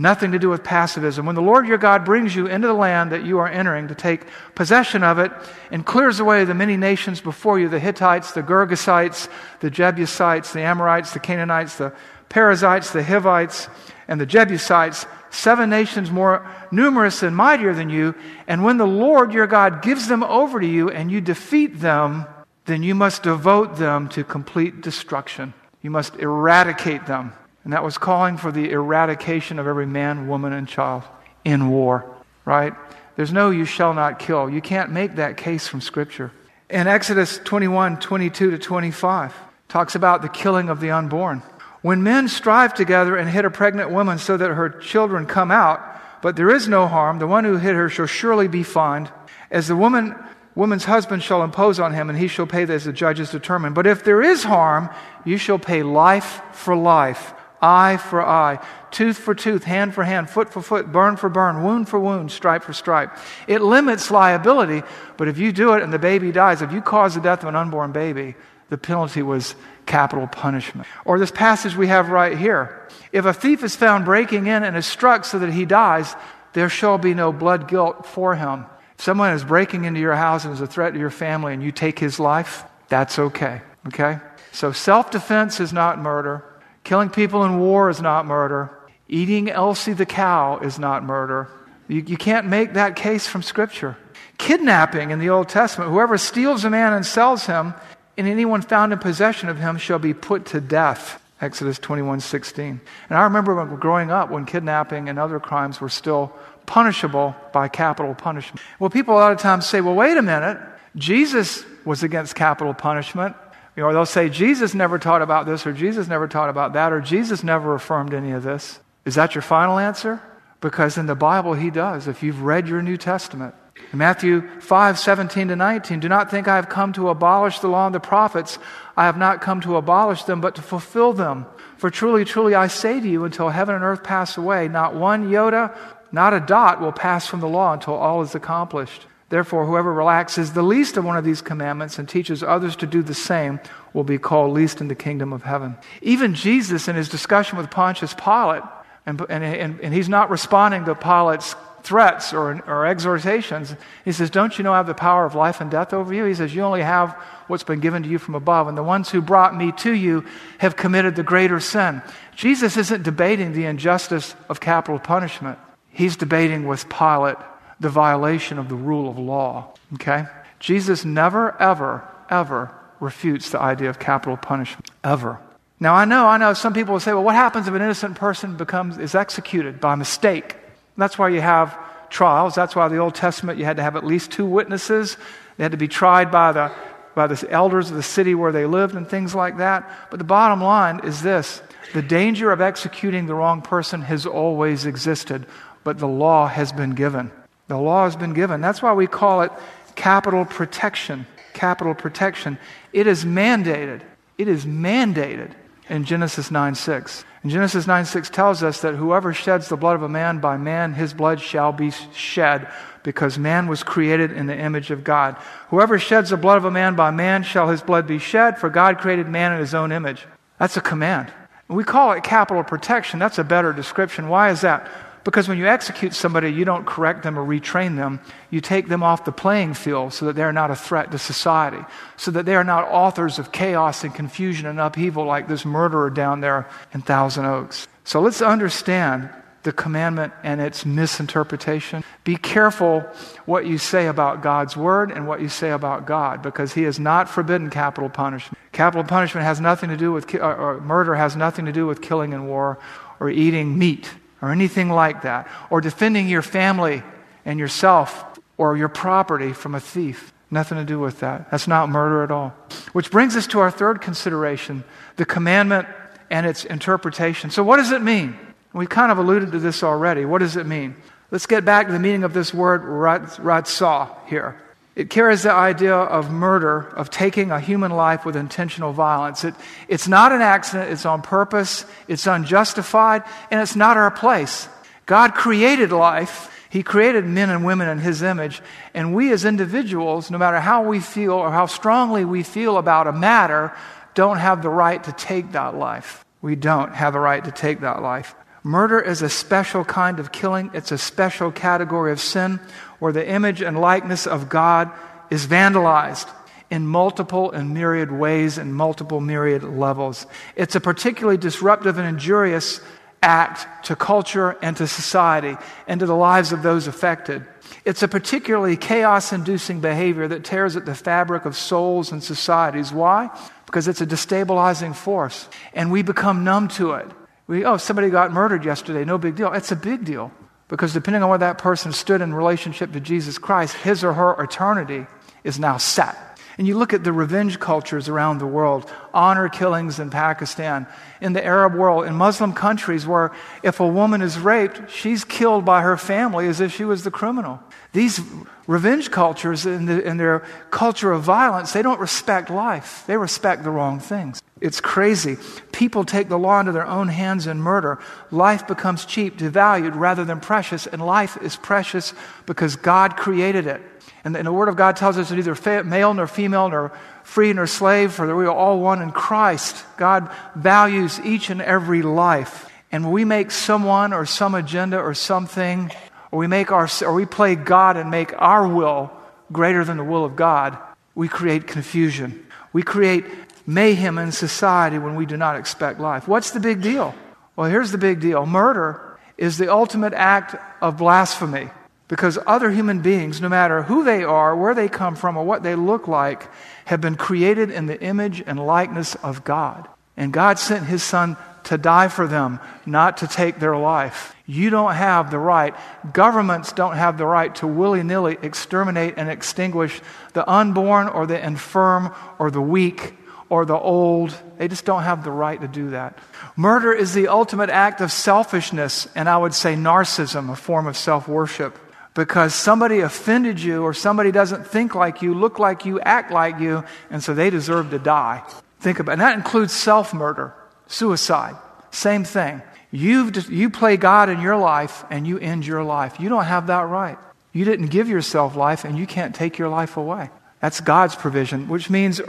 Nothing 0.00 0.32
to 0.32 0.38
do 0.38 0.48
with 0.48 0.64
pacifism. 0.64 1.26
When 1.26 1.34
the 1.34 1.42
Lord 1.42 1.68
your 1.68 1.76
God 1.76 2.06
brings 2.06 2.34
you 2.34 2.46
into 2.46 2.66
the 2.66 2.72
land 2.72 3.12
that 3.12 3.22
you 3.22 3.38
are 3.38 3.46
entering 3.46 3.88
to 3.88 3.94
take 3.94 4.22
possession 4.54 5.02
of 5.02 5.18
it 5.18 5.30
and 5.70 5.84
clears 5.84 6.20
away 6.20 6.44
the 6.44 6.54
many 6.54 6.78
nations 6.78 7.20
before 7.20 7.60
you 7.60 7.68
the 7.68 7.78
Hittites, 7.78 8.32
the 8.32 8.42
Girgashites, 8.42 9.28
the 9.60 9.68
Jebusites, 9.68 10.54
the 10.54 10.62
Amorites, 10.62 11.12
the 11.12 11.18
Canaanites, 11.18 11.76
the 11.76 11.92
Perizzites, 12.30 12.92
the 12.92 13.04
Hivites, 13.04 13.68
and 14.08 14.18
the 14.18 14.24
Jebusites, 14.24 15.04
seven 15.28 15.68
nations 15.68 16.10
more 16.10 16.48
numerous 16.70 17.22
and 17.22 17.36
mightier 17.36 17.74
than 17.74 17.90
you. 17.90 18.14
And 18.46 18.64
when 18.64 18.78
the 18.78 18.86
Lord 18.86 19.34
your 19.34 19.46
God 19.46 19.82
gives 19.82 20.08
them 20.08 20.22
over 20.22 20.60
to 20.60 20.66
you 20.66 20.88
and 20.88 21.12
you 21.12 21.20
defeat 21.20 21.78
them, 21.78 22.24
then 22.64 22.82
you 22.82 22.94
must 22.94 23.24
devote 23.24 23.76
them 23.76 24.08
to 24.10 24.24
complete 24.24 24.80
destruction. 24.80 25.52
You 25.82 25.90
must 25.90 26.16
eradicate 26.16 27.04
them. 27.04 27.34
And 27.64 27.72
that 27.72 27.84
was 27.84 27.98
calling 27.98 28.36
for 28.36 28.50
the 28.50 28.70
eradication 28.70 29.58
of 29.58 29.66
every 29.66 29.86
man, 29.86 30.28
woman, 30.28 30.52
and 30.52 30.66
child 30.66 31.02
in 31.44 31.68
war, 31.68 32.04
right? 32.44 32.74
There's 33.16 33.32
no 33.32 33.50
you 33.50 33.64
shall 33.64 33.92
not 33.92 34.18
kill. 34.18 34.48
You 34.48 34.62
can't 34.62 34.90
make 34.90 35.16
that 35.16 35.36
case 35.36 35.68
from 35.68 35.80
Scripture. 35.80 36.32
In 36.70 36.86
Exodus 36.86 37.38
21 37.44 37.98
22 37.98 38.52
to 38.52 38.58
25, 38.58 39.34
talks 39.68 39.94
about 39.94 40.22
the 40.22 40.28
killing 40.28 40.68
of 40.68 40.80
the 40.80 40.90
unborn. 40.90 41.42
When 41.82 42.02
men 42.02 42.28
strive 42.28 42.74
together 42.74 43.16
and 43.16 43.28
hit 43.28 43.44
a 43.44 43.50
pregnant 43.50 43.90
woman 43.90 44.18
so 44.18 44.36
that 44.36 44.50
her 44.50 44.68
children 44.68 45.26
come 45.26 45.50
out, 45.50 45.80
but 46.22 46.36
there 46.36 46.50
is 46.50 46.68
no 46.68 46.86
harm, 46.86 47.18
the 47.18 47.26
one 47.26 47.44
who 47.44 47.56
hit 47.56 47.74
her 47.74 47.88
shall 47.88 48.06
surely 48.06 48.48
be 48.48 48.62
fined, 48.62 49.10
as 49.50 49.68
the 49.68 49.76
woman 49.76 50.14
woman's 50.54 50.84
husband 50.84 51.22
shall 51.22 51.42
impose 51.42 51.78
on 51.78 51.92
him, 51.94 52.10
and 52.10 52.18
he 52.18 52.28
shall 52.28 52.46
pay 52.46 52.64
as 52.64 52.84
the 52.84 52.92
judges 52.92 53.30
determine. 53.30 53.72
But 53.72 53.86
if 53.86 54.04
there 54.04 54.22
is 54.22 54.44
harm, 54.44 54.90
you 55.24 55.36
shall 55.38 55.58
pay 55.58 55.82
life 55.82 56.42
for 56.52 56.76
life 56.76 57.32
eye 57.62 57.96
for 57.96 58.26
eye, 58.26 58.64
tooth 58.90 59.18
for 59.18 59.34
tooth, 59.34 59.64
hand 59.64 59.94
for 59.94 60.04
hand, 60.04 60.30
foot 60.30 60.52
for 60.52 60.62
foot, 60.62 60.90
burn 60.90 61.16
for 61.16 61.28
burn, 61.28 61.62
wound 61.62 61.88
for 61.88 62.00
wound, 62.00 62.32
stripe 62.32 62.62
for 62.62 62.72
stripe. 62.72 63.16
It 63.46 63.60
limits 63.60 64.10
liability, 64.10 64.82
but 65.16 65.28
if 65.28 65.38
you 65.38 65.52
do 65.52 65.74
it 65.74 65.82
and 65.82 65.92
the 65.92 65.98
baby 65.98 66.32
dies, 66.32 66.62
if 66.62 66.72
you 66.72 66.80
cause 66.80 67.14
the 67.14 67.20
death 67.20 67.42
of 67.42 67.48
an 67.48 67.56
unborn 67.56 67.92
baby, 67.92 68.34
the 68.70 68.78
penalty 68.78 69.22
was 69.22 69.54
capital 69.84 70.26
punishment. 70.26 70.86
Or 71.04 71.18
this 71.18 71.32
passage 71.32 71.76
we 71.76 71.88
have 71.88 72.08
right 72.08 72.38
here. 72.38 72.88
If 73.12 73.24
a 73.24 73.32
thief 73.32 73.62
is 73.64 73.74
found 73.76 74.04
breaking 74.04 74.46
in 74.46 74.62
and 74.62 74.76
is 74.76 74.86
struck 74.86 75.24
so 75.24 75.38
that 75.40 75.52
he 75.52 75.64
dies, 75.64 76.14
there 76.52 76.68
shall 76.68 76.96
be 76.96 77.12
no 77.12 77.32
blood 77.32 77.68
guilt 77.68 78.06
for 78.06 78.36
him. 78.36 78.64
If 78.96 79.04
someone 79.04 79.32
is 79.32 79.44
breaking 79.44 79.84
into 79.84 80.00
your 80.00 80.14
house 80.14 80.44
and 80.44 80.54
is 80.54 80.60
a 80.60 80.66
threat 80.66 80.92
to 80.94 80.98
your 80.98 81.10
family 81.10 81.52
and 81.52 81.62
you 81.62 81.72
take 81.72 81.98
his 81.98 82.20
life, 82.20 82.64
that's 82.88 83.18
okay. 83.18 83.62
Okay? 83.88 84.18
So 84.52 84.72
self 84.72 85.10
defense 85.10 85.60
is 85.60 85.72
not 85.72 85.98
murder. 85.98 86.44
Killing 86.90 87.10
people 87.10 87.44
in 87.44 87.60
war 87.60 87.88
is 87.88 88.02
not 88.02 88.26
murder. 88.26 88.68
Eating 89.06 89.48
Elsie 89.48 89.92
the 89.92 90.04
cow 90.04 90.58
is 90.58 90.76
not 90.76 91.04
murder. 91.04 91.46
You, 91.86 92.00
you 92.00 92.16
can't 92.16 92.48
make 92.48 92.72
that 92.72 92.96
case 92.96 93.28
from 93.28 93.44
Scripture. 93.44 93.96
Kidnapping 94.38 95.12
in 95.12 95.20
the 95.20 95.30
Old 95.30 95.48
Testament, 95.48 95.92
whoever 95.92 96.18
steals 96.18 96.64
a 96.64 96.70
man 96.70 96.92
and 96.92 97.06
sells 97.06 97.46
him, 97.46 97.74
and 98.18 98.26
anyone 98.26 98.60
found 98.60 98.92
in 98.92 98.98
possession 98.98 99.48
of 99.48 99.56
him 99.56 99.78
shall 99.78 100.00
be 100.00 100.12
put 100.12 100.46
to 100.46 100.60
death. 100.60 101.22
Exodus 101.40 101.78
21 101.78 102.18
16. 102.18 102.80
And 103.08 103.16
I 103.16 103.22
remember 103.22 103.54
when 103.54 103.76
growing 103.76 104.10
up 104.10 104.32
when 104.32 104.44
kidnapping 104.44 105.08
and 105.08 105.16
other 105.16 105.38
crimes 105.38 105.80
were 105.80 105.88
still 105.88 106.32
punishable 106.66 107.36
by 107.52 107.68
capital 107.68 108.16
punishment. 108.16 108.60
Well, 108.80 108.90
people 108.90 109.14
a 109.14 109.20
lot 109.20 109.30
of 109.30 109.38
times 109.38 109.64
say, 109.64 109.80
well, 109.80 109.94
wait 109.94 110.16
a 110.16 110.22
minute. 110.22 110.58
Jesus 110.96 111.64
was 111.84 112.02
against 112.02 112.34
capital 112.34 112.74
punishment. 112.74 113.36
You 113.76 113.82
know, 113.82 113.92
they'll 113.92 114.06
say, 114.06 114.28
Jesus 114.28 114.74
never 114.74 114.98
taught 114.98 115.22
about 115.22 115.46
this, 115.46 115.66
or 115.66 115.72
Jesus 115.72 116.08
never 116.08 116.26
taught 116.26 116.50
about 116.50 116.72
that, 116.72 116.92
or 116.92 117.00
Jesus 117.00 117.44
never 117.44 117.74
affirmed 117.74 118.12
any 118.12 118.32
of 118.32 118.42
this. 118.42 118.80
Is 119.04 119.14
that 119.14 119.34
your 119.34 119.42
final 119.42 119.78
answer? 119.78 120.20
Because 120.60 120.98
in 120.98 121.06
the 121.06 121.14
Bible, 121.14 121.54
he 121.54 121.70
does, 121.70 122.06
if 122.06 122.22
you've 122.22 122.42
read 122.42 122.68
your 122.68 122.82
New 122.82 122.96
Testament. 122.96 123.54
In 123.92 123.98
Matthew 123.98 124.46
5, 124.60 124.98
17 124.98 125.48
to 125.48 125.56
19, 125.56 126.00
do 126.00 126.08
not 126.08 126.30
think 126.30 126.48
I 126.48 126.56
have 126.56 126.68
come 126.68 126.92
to 126.92 127.08
abolish 127.08 127.60
the 127.60 127.68
law 127.68 127.86
and 127.86 127.94
the 127.94 128.00
prophets. 128.00 128.58
I 128.96 129.06
have 129.06 129.16
not 129.16 129.40
come 129.40 129.60
to 129.62 129.76
abolish 129.76 130.24
them, 130.24 130.40
but 130.40 130.56
to 130.56 130.62
fulfill 130.62 131.12
them. 131.12 131.46
For 131.78 131.90
truly, 131.90 132.24
truly, 132.24 132.54
I 132.54 132.66
say 132.66 133.00
to 133.00 133.08
you, 133.08 133.24
until 133.24 133.48
heaven 133.48 133.74
and 133.74 133.84
earth 133.84 134.04
pass 134.04 134.36
away, 134.36 134.68
not 134.68 134.94
one 134.94 135.32
iota, 135.32 135.74
not 136.12 136.34
a 136.34 136.40
dot 136.40 136.80
will 136.80 136.92
pass 136.92 137.26
from 137.26 137.40
the 137.40 137.48
law 137.48 137.72
until 137.72 137.94
all 137.94 138.20
is 138.22 138.34
accomplished. 138.34 139.06
Therefore, 139.30 139.64
whoever 139.64 139.92
relaxes 139.92 140.52
the 140.52 140.62
least 140.62 140.96
of 140.96 141.04
one 141.04 141.16
of 141.16 141.24
these 141.24 141.40
commandments 141.40 142.00
and 142.00 142.08
teaches 142.08 142.42
others 142.42 142.74
to 142.76 142.86
do 142.86 143.00
the 143.00 143.14
same 143.14 143.60
will 143.94 144.02
be 144.02 144.18
called 144.18 144.52
least 144.52 144.80
in 144.80 144.88
the 144.88 144.96
kingdom 144.96 145.32
of 145.32 145.44
heaven. 145.44 145.78
Even 146.02 146.34
Jesus, 146.34 146.88
in 146.88 146.96
his 146.96 147.08
discussion 147.08 147.56
with 147.56 147.70
Pontius 147.70 148.12
Pilate, 148.12 148.64
and, 149.06 149.20
and, 149.30 149.80
and 149.80 149.94
he's 149.94 150.08
not 150.08 150.30
responding 150.30 150.84
to 150.84 150.96
Pilate's 150.96 151.54
threats 151.84 152.34
or, 152.34 152.60
or 152.68 152.86
exhortations, 152.86 153.76
he 154.04 154.10
says, 154.10 154.30
Don't 154.30 154.58
you 154.58 154.64
know 154.64 154.72
I 154.72 154.78
have 154.78 154.88
the 154.88 154.94
power 154.94 155.24
of 155.24 155.36
life 155.36 155.60
and 155.60 155.70
death 155.70 155.94
over 155.94 156.12
you? 156.12 156.24
He 156.24 156.34
says, 156.34 156.52
You 156.52 156.62
only 156.62 156.82
have 156.82 157.12
what's 157.46 157.62
been 157.62 157.80
given 157.80 158.02
to 158.02 158.08
you 158.08 158.18
from 158.18 158.34
above, 158.34 158.66
and 158.66 158.76
the 158.76 158.82
ones 158.82 159.10
who 159.10 159.22
brought 159.22 159.56
me 159.56 159.70
to 159.78 159.92
you 159.92 160.24
have 160.58 160.74
committed 160.74 161.14
the 161.14 161.22
greater 161.22 161.60
sin. 161.60 162.02
Jesus 162.34 162.76
isn't 162.76 163.04
debating 163.04 163.52
the 163.52 163.66
injustice 163.66 164.34
of 164.48 164.58
capital 164.58 164.98
punishment, 164.98 165.56
he's 165.88 166.16
debating 166.16 166.66
with 166.66 166.88
Pilate 166.88 167.36
the 167.80 167.88
violation 167.88 168.58
of 168.58 168.68
the 168.68 168.74
rule 168.74 169.08
of 169.08 169.18
law. 169.18 169.74
Okay? 169.94 170.26
Jesus 170.58 171.04
never, 171.04 171.60
ever, 171.60 172.06
ever 172.28 172.74
refutes 173.00 173.50
the 173.50 173.60
idea 173.60 173.88
of 173.88 173.98
capital 173.98 174.36
punishment. 174.36 174.90
Ever. 175.02 175.40
Now 175.80 175.94
I 175.94 176.04
know, 176.04 176.26
I 176.26 176.36
know 176.36 176.52
some 176.52 176.74
people 176.74 176.92
will 176.92 177.00
say, 177.00 177.14
well, 177.14 177.24
what 177.24 177.34
happens 177.34 177.66
if 177.66 177.74
an 177.74 177.80
innocent 177.80 178.16
person 178.16 178.56
becomes 178.56 178.98
is 178.98 179.14
executed 179.14 179.80
by 179.80 179.94
mistake? 179.94 180.56
That's 180.98 181.18
why 181.18 181.30
you 181.30 181.40
have 181.40 181.78
trials. 182.10 182.54
That's 182.54 182.76
why 182.76 182.88
the 182.88 182.98
Old 182.98 183.14
Testament 183.14 183.58
you 183.58 183.64
had 183.64 183.78
to 183.78 183.82
have 183.82 183.96
at 183.96 184.04
least 184.04 184.30
two 184.30 184.44
witnesses. 184.44 185.16
They 185.56 185.64
had 185.64 185.72
to 185.72 185.78
be 185.78 185.88
tried 185.88 186.30
by 186.30 186.52
the 186.52 186.72
by 187.14 187.26
the 187.26 187.50
elders 187.50 187.90
of 187.90 187.96
the 187.96 188.02
city 188.02 188.34
where 188.34 188.52
they 188.52 188.66
lived 188.66 188.94
and 188.94 189.08
things 189.08 189.34
like 189.34 189.58
that. 189.58 190.08
But 190.10 190.18
the 190.18 190.24
bottom 190.24 190.62
line 190.62 191.00
is 191.04 191.22
this 191.22 191.62
the 191.92 192.02
danger 192.02 192.52
of 192.52 192.60
executing 192.60 193.26
the 193.26 193.34
wrong 193.34 193.62
person 193.62 194.02
has 194.02 194.26
always 194.26 194.86
existed, 194.86 195.46
but 195.82 195.98
the 195.98 196.08
law 196.08 196.46
has 196.46 196.72
been 196.72 196.90
given. 196.90 197.32
The 197.70 197.78
law 197.78 198.02
has 198.02 198.16
been 198.16 198.32
given. 198.32 198.60
That's 198.60 198.82
why 198.82 198.92
we 198.94 199.06
call 199.06 199.42
it 199.42 199.52
capital 199.94 200.44
protection. 200.44 201.24
Capital 201.52 201.94
protection. 201.94 202.58
It 202.92 203.06
is 203.06 203.24
mandated. 203.24 204.00
It 204.38 204.48
is 204.48 204.66
mandated 204.66 205.52
in 205.88 206.04
Genesis 206.04 206.50
9 206.50 206.74
6. 206.74 207.24
And 207.44 207.52
Genesis 207.52 207.86
9 207.86 208.04
6 208.06 208.28
tells 208.30 208.64
us 208.64 208.80
that 208.80 208.96
whoever 208.96 209.32
sheds 209.32 209.68
the 209.68 209.76
blood 209.76 209.94
of 209.94 210.02
a 210.02 210.08
man, 210.08 210.40
by 210.40 210.56
man 210.56 210.94
his 210.94 211.14
blood 211.14 211.40
shall 211.40 211.70
be 211.70 211.92
shed, 212.12 212.68
because 213.04 213.38
man 213.38 213.68
was 213.68 213.84
created 213.84 214.32
in 214.32 214.46
the 214.46 214.58
image 214.58 214.90
of 214.90 215.04
God. 215.04 215.36
Whoever 215.68 215.96
sheds 216.00 216.30
the 216.30 216.36
blood 216.36 216.58
of 216.58 216.64
a 216.64 216.72
man, 216.72 216.96
by 216.96 217.12
man 217.12 217.44
shall 217.44 217.68
his 217.68 217.82
blood 217.82 218.04
be 218.04 218.18
shed, 218.18 218.58
for 218.58 218.68
God 218.68 218.98
created 218.98 219.28
man 219.28 219.52
in 219.52 219.60
his 219.60 219.74
own 219.74 219.92
image. 219.92 220.26
That's 220.58 220.76
a 220.76 220.80
command. 220.80 221.32
We 221.68 221.84
call 221.84 222.10
it 222.10 222.24
capital 222.24 222.64
protection. 222.64 223.20
That's 223.20 223.38
a 223.38 223.44
better 223.44 223.72
description. 223.72 224.28
Why 224.28 224.50
is 224.50 224.62
that? 224.62 224.90
Because 225.22 225.48
when 225.48 225.58
you 225.58 225.66
execute 225.66 226.14
somebody, 226.14 226.50
you 226.50 226.64
don't 226.64 226.86
correct 226.86 227.22
them 227.22 227.38
or 227.38 227.44
retrain 227.44 227.96
them. 227.96 228.20
You 228.50 228.60
take 228.60 228.88
them 228.88 229.02
off 229.02 229.24
the 229.24 229.32
playing 229.32 229.74
field 229.74 230.14
so 230.14 230.26
that 230.26 230.36
they're 230.36 230.52
not 230.52 230.70
a 230.70 230.76
threat 230.76 231.10
to 231.12 231.18
society, 231.18 231.84
so 232.16 232.30
that 232.30 232.46
they 232.46 232.54
are 232.54 232.64
not 232.64 232.88
authors 232.88 233.38
of 233.38 233.52
chaos 233.52 234.02
and 234.02 234.14
confusion 234.14 234.66
and 234.66 234.80
upheaval 234.80 235.24
like 235.24 235.46
this 235.46 235.64
murderer 235.64 236.10
down 236.10 236.40
there 236.40 236.66
in 236.94 237.02
Thousand 237.02 237.44
Oaks. 237.44 237.86
So 238.04 238.20
let's 238.20 238.40
understand 238.40 239.28
the 239.62 239.72
commandment 239.72 240.32
and 240.42 240.58
its 240.60 240.86
misinterpretation. 240.86 242.02
Be 242.24 242.36
careful 242.36 243.00
what 243.44 243.66
you 243.66 243.76
say 243.76 244.06
about 244.06 244.42
God's 244.42 244.74
word 244.74 245.10
and 245.10 245.28
what 245.28 245.42
you 245.42 245.50
say 245.50 245.70
about 245.70 246.06
God 246.06 246.42
because 246.42 246.72
he 246.72 246.84
has 246.84 246.98
not 246.98 247.28
forbidden 247.28 247.68
capital 247.68 248.08
punishment. 248.08 248.58
Capital 248.72 249.04
punishment 249.04 249.44
has 249.44 249.60
nothing 249.60 249.90
to 249.90 249.98
do 249.98 250.12
with, 250.12 250.34
or, 250.34 250.80
murder 250.80 251.14
has 251.14 251.36
nothing 251.36 251.66
to 251.66 251.72
do 251.72 251.86
with 251.86 252.00
killing 252.00 252.32
in 252.32 252.46
war 252.46 252.78
or 253.18 253.28
eating 253.28 253.78
meat 253.78 254.10
or 254.42 254.50
anything 254.52 254.88
like 254.90 255.22
that 255.22 255.48
or 255.70 255.80
defending 255.80 256.28
your 256.28 256.42
family 256.42 257.02
and 257.44 257.58
yourself 257.58 258.24
or 258.56 258.76
your 258.76 258.88
property 258.88 259.52
from 259.52 259.74
a 259.74 259.80
thief. 259.80 260.32
Nothing 260.50 260.78
to 260.78 260.84
do 260.84 260.98
with 260.98 261.20
that. 261.20 261.50
That's 261.50 261.68
not 261.68 261.88
murder 261.88 262.24
at 262.24 262.30
all. 262.30 262.50
Which 262.92 263.10
brings 263.10 263.36
us 263.36 263.46
to 263.48 263.60
our 263.60 263.70
third 263.70 264.00
consideration 264.00 264.84
the 265.16 265.24
commandment 265.24 265.86
and 266.28 266.46
its 266.46 266.64
interpretation. 266.64 267.50
So, 267.50 267.62
what 267.62 267.76
does 267.76 267.92
it 267.92 268.02
mean? 268.02 268.36
We 268.72 268.86
kind 268.86 269.12
of 269.12 269.18
alluded 269.18 269.52
to 269.52 269.58
this 269.58 269.82
already. 269.82 270.24
What 270.24 270.38
does 270.38 270.56
it 270.56 270.66
mean? 270.66 270.96
Let's 271.30 271.46
get 271.46 271.64
back 271.64 271.86
to 271.86 271.92
the 271.92 271.98
meaning 271.98 272.24
of 272.24 272.32
this 272.32 272.52
word 272.52 272.82
ratzah 272.82 274.26
here. 274.26 274.60
It 274.96 275.08
carries 275.08 275.44
the 275.44 275.52
idea 275.52 275.94
of 275.94 276.30
murder, 276.30 276.80
of 276.96 277.10
taking 277.10 277.50
a 277.50 277.60
human 277.60 277.92
life 277.92 278.24
with 278.24 278.36
intentional 278.36 278.92
violence. 278.92 279.44
It, 279.44 279.54
it's 279.88 280.08
not 280.08 280.32
an 280.32 280.42
accident, 280.42 280.90
it's 280.90 281.06
on 281.06 281.22
purpose, 281.22 281.84
it's 282.08 282.26
unjustified, 282.26 283.22
and 283.50 283.60
it's 283.60 283.76
not 283.76 283.96
our 283.96 284.10
place. 284.10 284.68
God 285.06 285.34
created 285.34 285.92
life, 285.92 286.52
He 286.70 286.82
created 286.82 287.24
men 287.24 287.50
and 287.50 287.64
women 287.64 287.88
in 287.88 287.98
His 287.98 288.22
image, 288.22 288.60
and 288.92 289.14
we 289.14 289.32
as 289.32 289.44
individuals, 289.44 290.30
no 290.30 290.38
matter 290.38 290.58
how 290.58 290.82
we 290.82 290.98
feel 290.98 291.32
or 291.32 291.52
how 291.52 291.66
strongly 291.66 292.24
we 292.24 292.42
feel 292.42 292.76
about 292.76 293.06
a 293.06 293.12
matter, 293.12 293.72
don't 294.14 294.38
have 294.38 294.60
the 294.60 294.68
right 294.68 295.02
to 295.04 295.12
take 295.12 295.52
that 295.52 295.76
life. 295.76 296.24
We 296.42 296.56
don't 296.56 296.94
have 296.94 297.12
the 297.12 297.20
right 297.20 297.44
to 297.44 297.52
take 297.52 297.80
that 297.80 298.02
life. 298.02 298.34
Murder 298.62 299.00
is 299.00 299.22
a 299.22 299.30
special 299.30 299.84
kind 299.84 300.18
of 300.18 300.32
killing, 300.32 300.70
it's 300.74 300.92
a 300.92 300.98
special 300.98 301.52
category 301.52 302.12
of 302.12 302.20
sin 302.20 302.60
where 303.00 303.12
the 303.12 303.28
image 303.28 303.60
and 303.60 303.80
likeness 303.80 304.26
of 304.26 304.48
God 304.48 304.90
is 305.30 305.46
vandalized 305.46 306.28
in 306.70 306.86
multiple 306.86 307.50
and 307.50 307.74
myriad 307.74 308.12
ways 308.12 308.56
and 308.56 308.74
multiple 308.74 309.20
myriad 309.20 309.64
levels. 309.64 310.26
It's 310.54 310.76
a 310.76 310.80
particularly 310.80 311.36
disruptive 311.36 311.98
and 311.98 312.06
injurious 312.06 312.80
act 313.22 313.86
to 313.86 313.96
culture 313.96 314.56
and 314.62 314.76
to 314.76 314.86
society 314.86 315.56
and 315.86 316.00
to 316.00 316.06
the 316.06 316.14
lives 316.14 316.52
of 316.52 316.62
those 316.62 316.86
affected. 316.86 317.44
It's 317.84 318.02
a 318.02 318.08
particularly 318.08 318.76
chaos 318.76 319.32
inducing 319.32 319.80
behavior 319.80 320.28
that 320.28 320.44
tears 320.44 320.76
at 320.76 320.86
the 320.86 320.94
fabric 320.94 321.44
of 321.44 321.56
souls 321.56 322.12
and 322.12 322.22
societies. 322.22 322.92
Why? 322.92 323.30
Because 323.66 323.88
it's 323.88 324.00
a 324.00 324.06
destabilizing 324.06 324.94
force, 324.94 325.48
and 325.74 325.92
we 325.92 326.02
become 326.02 326.44
numb 326.44 326.68
to 326.68 326.92
it. 326.92 327.06
We, 327.46 327.64
oh, 327.64 327.76
somebody 327.76 328.10
got 328.10 328.32
murdered 328.32 328.64
yesterday, 328.64 329.04
no 329.04 329.18
big 329.18 329.36
deal. 329.36 329.52
It's 329.52 329.72
a 329.72 329.76
big 329.76 330.04
deal 330.04 330.32
because 330.70 330.92
depending 330.92 331.22
on 331.22 331.28
where 331.28 331.38
that 331.38 331.58
person 331.58 331.92
stood 331.92 332.22
in 332.22 332.32
relationship 332.32 332.92
to 332.92 333.00
Jesus 333.00 333.38
Christ, 333.38 333.74
his 333.74 334.04
or 334.04 334.12
her 334.12 334.40
eternity 334.42 335.06
is 335.42 335.58
now 335.58 335.76
set. 335.76 336.16
And 336.58 336.66
you 336.66 336.78
look 336.78 336.92
at 336.92 337.02
the 337.02 337.12
revenge 337.12 337.58
cultures 337.58 338.08
around 338.08 338.38
the 338.38 338.46
world, 338.46 338.90
honor 339.12 339.48
killings 339.48 339.98
in 339.98 340.10
Pakistan, 340.10 340.86
in 341.20 341.32
the 341.32 341.44
Arab 341.44 341.74
world, 341.74 342.06
in 342.06 342.14
Muslim 342.14 342.52
countries 342.52 343.06
where 343.06 343.32
if 343.62 343.80
a 343.80 343.86
woman 343.86 344.22
is 344.22 344.38
raped, 344.38 344.90
she's 344.90 345.24
killed 345.24 345.64
by 345.64 345.82
her 345.82 345.96
family 345.96 346.46
as 346.46 346.60
if 346.60 346.72
she 346.74 346.84
was 346.84 347.02
the 347.02 347.10
criminal. 347.10 347.60
These 347.92 348.20
revenge 348.66 349.10
cultures, 349.10 349.66
in, 349.66 349.86
the, 349.86 349.94
their 349.94 350.40
culture 350.70 351.10
of 351.12 351.22
violence, 351.22 351.72
they 351.72 351.82
don't 351.82 351.98
respect 351.98 352.50
life, 352.50 353.04
they 353.06 353.16
respect 353.16 353.64
the 353.64 353.70
wrong 353.70 353.98
things. 353.98 354.40
It's 354.60 354.80
crazy. 354.80 355.38
People 355.72 356.04
take 356.04 356.28
the 356.28 356.38
law 356.38 356.60
into 356.60 356.72
their 356.72 356.86
own 356.86 357.08
hands 357.08 357.46
and 357.46 357.62
murder. 357.62 357.98
Life 358.30 358.66
becomes 358.66 359.06
cheap, 359.06 359.38
devalued 359.38 359.94
rather 359.94 360.24
than 360.24 360.40
precious, 360.40 360.86
and 360.86 361.04
life 361.04 361.38
is 361.40 361.56
precious 361.56 362.12
because 362.44 362.76
God 362.76 363.16
created 363.16 363.66
it. 363.66 363.80
And, 364.22 364.34
the 364.34 364.52
Word 364.52 364.68
of 364.68 364.76
God 364.76 364.96
tells 364.96 365.16
us 365.16 365.30
that 365.30 365.36
neither 365.36 365.82
male 365.84 366.12
nor 366.12 366.26
female, 366.26 366.68
nor 366.68 366.92
free 367.24 367.52
nor 367.54 367.66
slave, 367.66 368.12
for 368.12 368.36
we 368.36 368.44
are 368.44 368.54
all 368.54 368.80
one 368.80 369.00
in 369.00 369.12
Christ. 369.12 369.82
God 369.96 370.30
values 370.54 371.18
each 371.20 371.48
and 371.48 371.62
every 371.62 372.02
life. 372.02 372.68
And 372.92 373.04
when 373.04 373.12
we 373.12 373.24
make 373.24 373.50
someone 373.50 374.12
or 374.12 374.26
some 374.26 374.54
agenda 374.54 374.98
or 374.98 375.14
something, 375.14 375.90
or 376.30 376.38
we, 376.38 376.46
make 376.48 376.70
our, 376.70 376.88
or 377.02 377.14
we 377.14 377.24
play 377.24 377.54
God 377.54 377.96
and 377.96 378.10
make 378.10 378.34
our 378.36 378.68
will 378.68 379.10
greater 379.50 379.84
than 379.84 379.96
the 379.96 380.04
will 380.04 380.24
of 380.24 380.36
God, 380.36 380.76
we 381.14 381.28
create 381.28 381.66
confusion. 381.66 382.46
We 382.72 382.82
create 382.82 383.24
mayhem 383.66 384.18
in 384.18 384.32
society 384.32 384.98
when 384.98 385.14
we 385.14 385.26
do 385.26 385.36
not 385.36 385.56
expect 385.56 386.00
life. 386.00 386.26
What's 386.26 386.50
the 386.50 386.60
big 386.60 386.82
deal? 386.82 387.14
Well, 387.56 387.70
here's 387.70 387.92
the 387.92 387.98
big 387.98 388.20
deal 388.20 388.46
murder 388.46 389.18
is 389.36 389.56
the 389.56 389.72
ultimate 389.72 390.12
act 390.12 390.54
of 390.82 390.98
blasphemy 390.98 391.70
because 392.08 392.38
other 392.46 392.70
human 392.70 393.00
beings, 393.00 393.40
no 393.40 393.48
matter 393.48 393.82
who 393.82 394.04
they 394.04 394.24
are, 394.24 394.56
where 394.56 394.74
they 394.74 394.88
come 394.88 395.14
from, 395.14 395.36
or 395.36 395.44
what 395.44 395.62
they 395.62 395.76
look 395.76 396.08
like, 396.08 396.48
have 396.84 397.00
been 397.00 397.14
created 397.14 397.70
in 397.70 397.86
the 397.86 398.00
image 398.02 398.42
and 398.44 398.58
likeness 398.66 399.14
of 399.16 399.44
God. 399.44 399.88
And 400.16 400.32
God 400.32 400.58
sent 400.58 400.86
his 400.86 401.02
son 401.02 401.36
to 401.64 401.78
die 401.78 402.08
for 402.08 402.26
them, 402.26 402.58
not 402.84 403.18
to 403.18 403.28
take 403.28 403.60
their 403.60 403.76
life. 403.76 404.34
You 404.44 404.70
don't 404.70 404.94
have 404.94 405.30
the 405.30 405.38
right, 405.38 405.74
governments 406.12 406.72
don't 406.72 406.96
have 406.96 407.16
the 407.16 407.26
right 407.26 407.54
to 407.56 407.66
willy 407.66 408.02
nilly 408.02 408.36
exterminate 408.42 409.14
and 409.16 409.30
extinguish 409.30 410.00
the 410.32 410.48
unborn 410.50 411.06
or 411.08 411.26
the 411.26 411.42
infirm 411.42 412.12
or 412.40 412.50
the 412.50 412.60
weak 412.60 413.14
or 413.50 413.66
the 413.66 413.78
old. 413.78 414.34
They 414.56 414.68
just 414.68 414.86
don't 414.86 415.02
have 415.02 415.22
the 415.22 415.30
right 415.30 415.60
to 415.60 415.68
do 415.68 415.90
that. 415.90 416.16
Murder 416.56 416.92
is 416.92 417.12
the 417.12 417.28
ultimate 417.28 417.68
act 417.68 418.00
of 418.00 418.10
selfishness, 418.10 419.06
and 419.14 419.28
I 419.28 419.36
would 419.36 419.52
say 419.52 419.74
narcissism, 419.74 420.50
a 420.50 420.56
form 420.56 420.86
of 420.86 420.96
self 420.96 421.28
worship. 421.28 421.78
Because 422.14 422.54
somebody 422.54 423.00
offended 423.00 423.60
you, 423.60 423.82
or 423.82 423.94
somebody 423.94 424.32
doesn't 424.32 424.66
think 424.66 424.94
like 424.94 425.22
you, 425.22 425.34
look 425.34 425.58
like 425.58 425.84
you, 425.84 426.00
act 426.00 426.32
like 426.32 426.58
you, 426.58 426.84
and 427.10 427.22
so 427.22 427.34
they 427.34 427.50
deserve 427.50 427.90
to 427.90 427.98
die. 427.98 428.42
Think 428.80 428.98
about 428.98 429.12
it. 429.12 429.14
And 429.14 429.20
that 429.20 429.36
includes 429.36 429.72
self 429.72 430.14
murder, 430.14 430.54
suicide. 430.86 431.56
Same 431.90 432.24
thing. 432.24 432.62
You've, 432.90 433.48
you 433.50 433.70
play 433.70 433.96
God 433.96 434.28
in 434.28 434.40
your 434.40 434.56
life 434.56 435.04
and 435.10 435.26
you 435.26 435.38
end 435.38 435.64
your 435.64 435.84
life. 435.84 436.18
You 436.18 436.28
don't 436.28 436.44
have 436.44 436.66
that 436.68 436.88
right. 436.88 437.18
You 437.52 437.64
didn't 437.64 437.86
give 437.86 438.08
yourself 438.08 438.56
life 438.56 438.84
and 438.84 438.98
you 438.98 439.06
can't 439.06 439.34
take 439.34 439.58
your 439.58 439.68
life 439.68 439.96
away. 439.96 440.30
That's 440.60 440.80
God's 440.80 441.16
provision, 441.16 441.68
which 441.68 441.88
means 441.88 442.20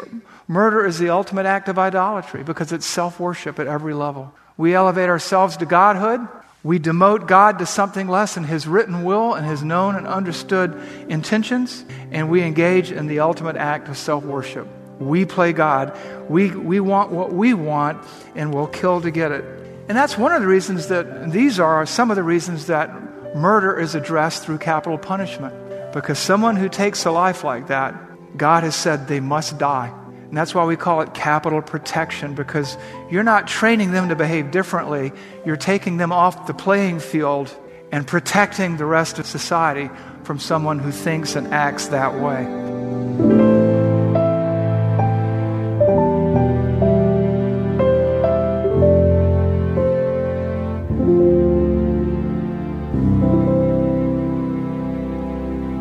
Murder 0.51 0.85
is 0.85 0.99
the 0.99 1.11
ultimate 1.11 1.45
act 1.45 1.69
of 1.69 1.79
idolatry 1.79 2.43
because 2.43 2.73
it's 2.73 2.85
self 2.85 3.21
worship 3.21 3.57
at 3.57 3.67
every 3.67 3.93
level. 3.93 4.33
We 4.57 4.75
elevate 4.75 5.07
ourselves 5.07 5.55
to 5.57 5.65
godhood. 5.65 6.27
We 6.61 6.77
demote 6.77 7.25
God 7.25 7.59
to 7.59 7.65
something 7.65 8.09
less 8.09 8.35
than 8.35 8.43
His 8.43 8.67
written 8.67 9.05
will 9.05 9.33
and 9.33 9.47
His 9.47 9.63
known 9.63 9.95
and 9.95 10.05
understood 10.05 10.77
intentions, 11.07 11.85
and 12.11 12.29
we 12.29 12.43
engage 12.43 12.91
in 12.91 13.07
the 13.07 13.21
ultimate 13.21 13.55
act 13.55 13.87
of 13.87 13.97
self 13.97 14.25
worship. 14.25 14.67
We 14.99 15.23
play 15.23 15.53
God. 15.53 15.97
We, 16.29 16.51
we 16.51 16.81
want 16.81 17.13
what 17.13 17.31
we 17.31 17.53
want, 17.53 18.05
and 18.35 18.53
we'll 18.53 18.67
kill 18.67 18.99
to 18.99 19.09
get 19.09 19.31
it. 19.31 19.45
And 19.87 19.97
that's 19.97 20.17
one 20.17 20.33
of 20.33 20.41
the 20.41 20.47
reasons 20.49 20.87
that 20.87 21.31
these 21.31 21.61
are 21.61 21.85
some 21.85 22.11
of 22.11 22.17
the 22.17 22.23
reasons 22.23 22.65
that 22.65 23.37
murder 23.37 23.79
is 23.79 23.95
addressed 23.95 24.43
through 24.43 24.57
capital 24.57 24.97
punishment. 24.97 25.55
Because 25.93 26.19
someone 26.19 26.57
who 26.57 26.67
takes 26.67 27.05
a 27.05 27.11
life 27.11 27.45
like 27.45 27.67
that, 27.67 27.95
God 28.37 28.63
has 28.63 28.75
said 28.75 29.07
they 29.07 29.19
must 29.19 29.57
die. 29.57 29.93
And 30.31 30.37
that's 30.37 30.55
why 30.55 30.63
we 30.63 30.77
call 30.77 31.01
it 31.01 31.13
capital 31.13 31.61
protection, 31.61 32.35
because 32.35 32.77
you're 33.09 33.21
not 33.21 33.47
training 33.47 33.91
them 33.91 34.07
to 34.09 34.15
behave 34.15 34.49
differently. 34.51 35.11
You're 35.45 35.57
taking 35.57 35.97
them 35.97 36.13
off 36.13 36.47
the 36.47 36.53
playing 36.53 37.01
field 37.01 37.53
and 37.91 38.07
protecting 38.07 38.77
the 38.77 38.85
rest 38.85 39.19
of 39.19 39.25
society 39.25 39.89
from 40.23 40.39
someone 40.39 40.79
who 40.79 40.91
thinks 40.91 41.35
and 41.35 41.53
acts 41.53 41.87
that 41.87 42.13
way. 42.21 42.45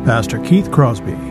Pastor 0.03 0.39
Keith 0.39 0.69
Crosby 0.71 1.30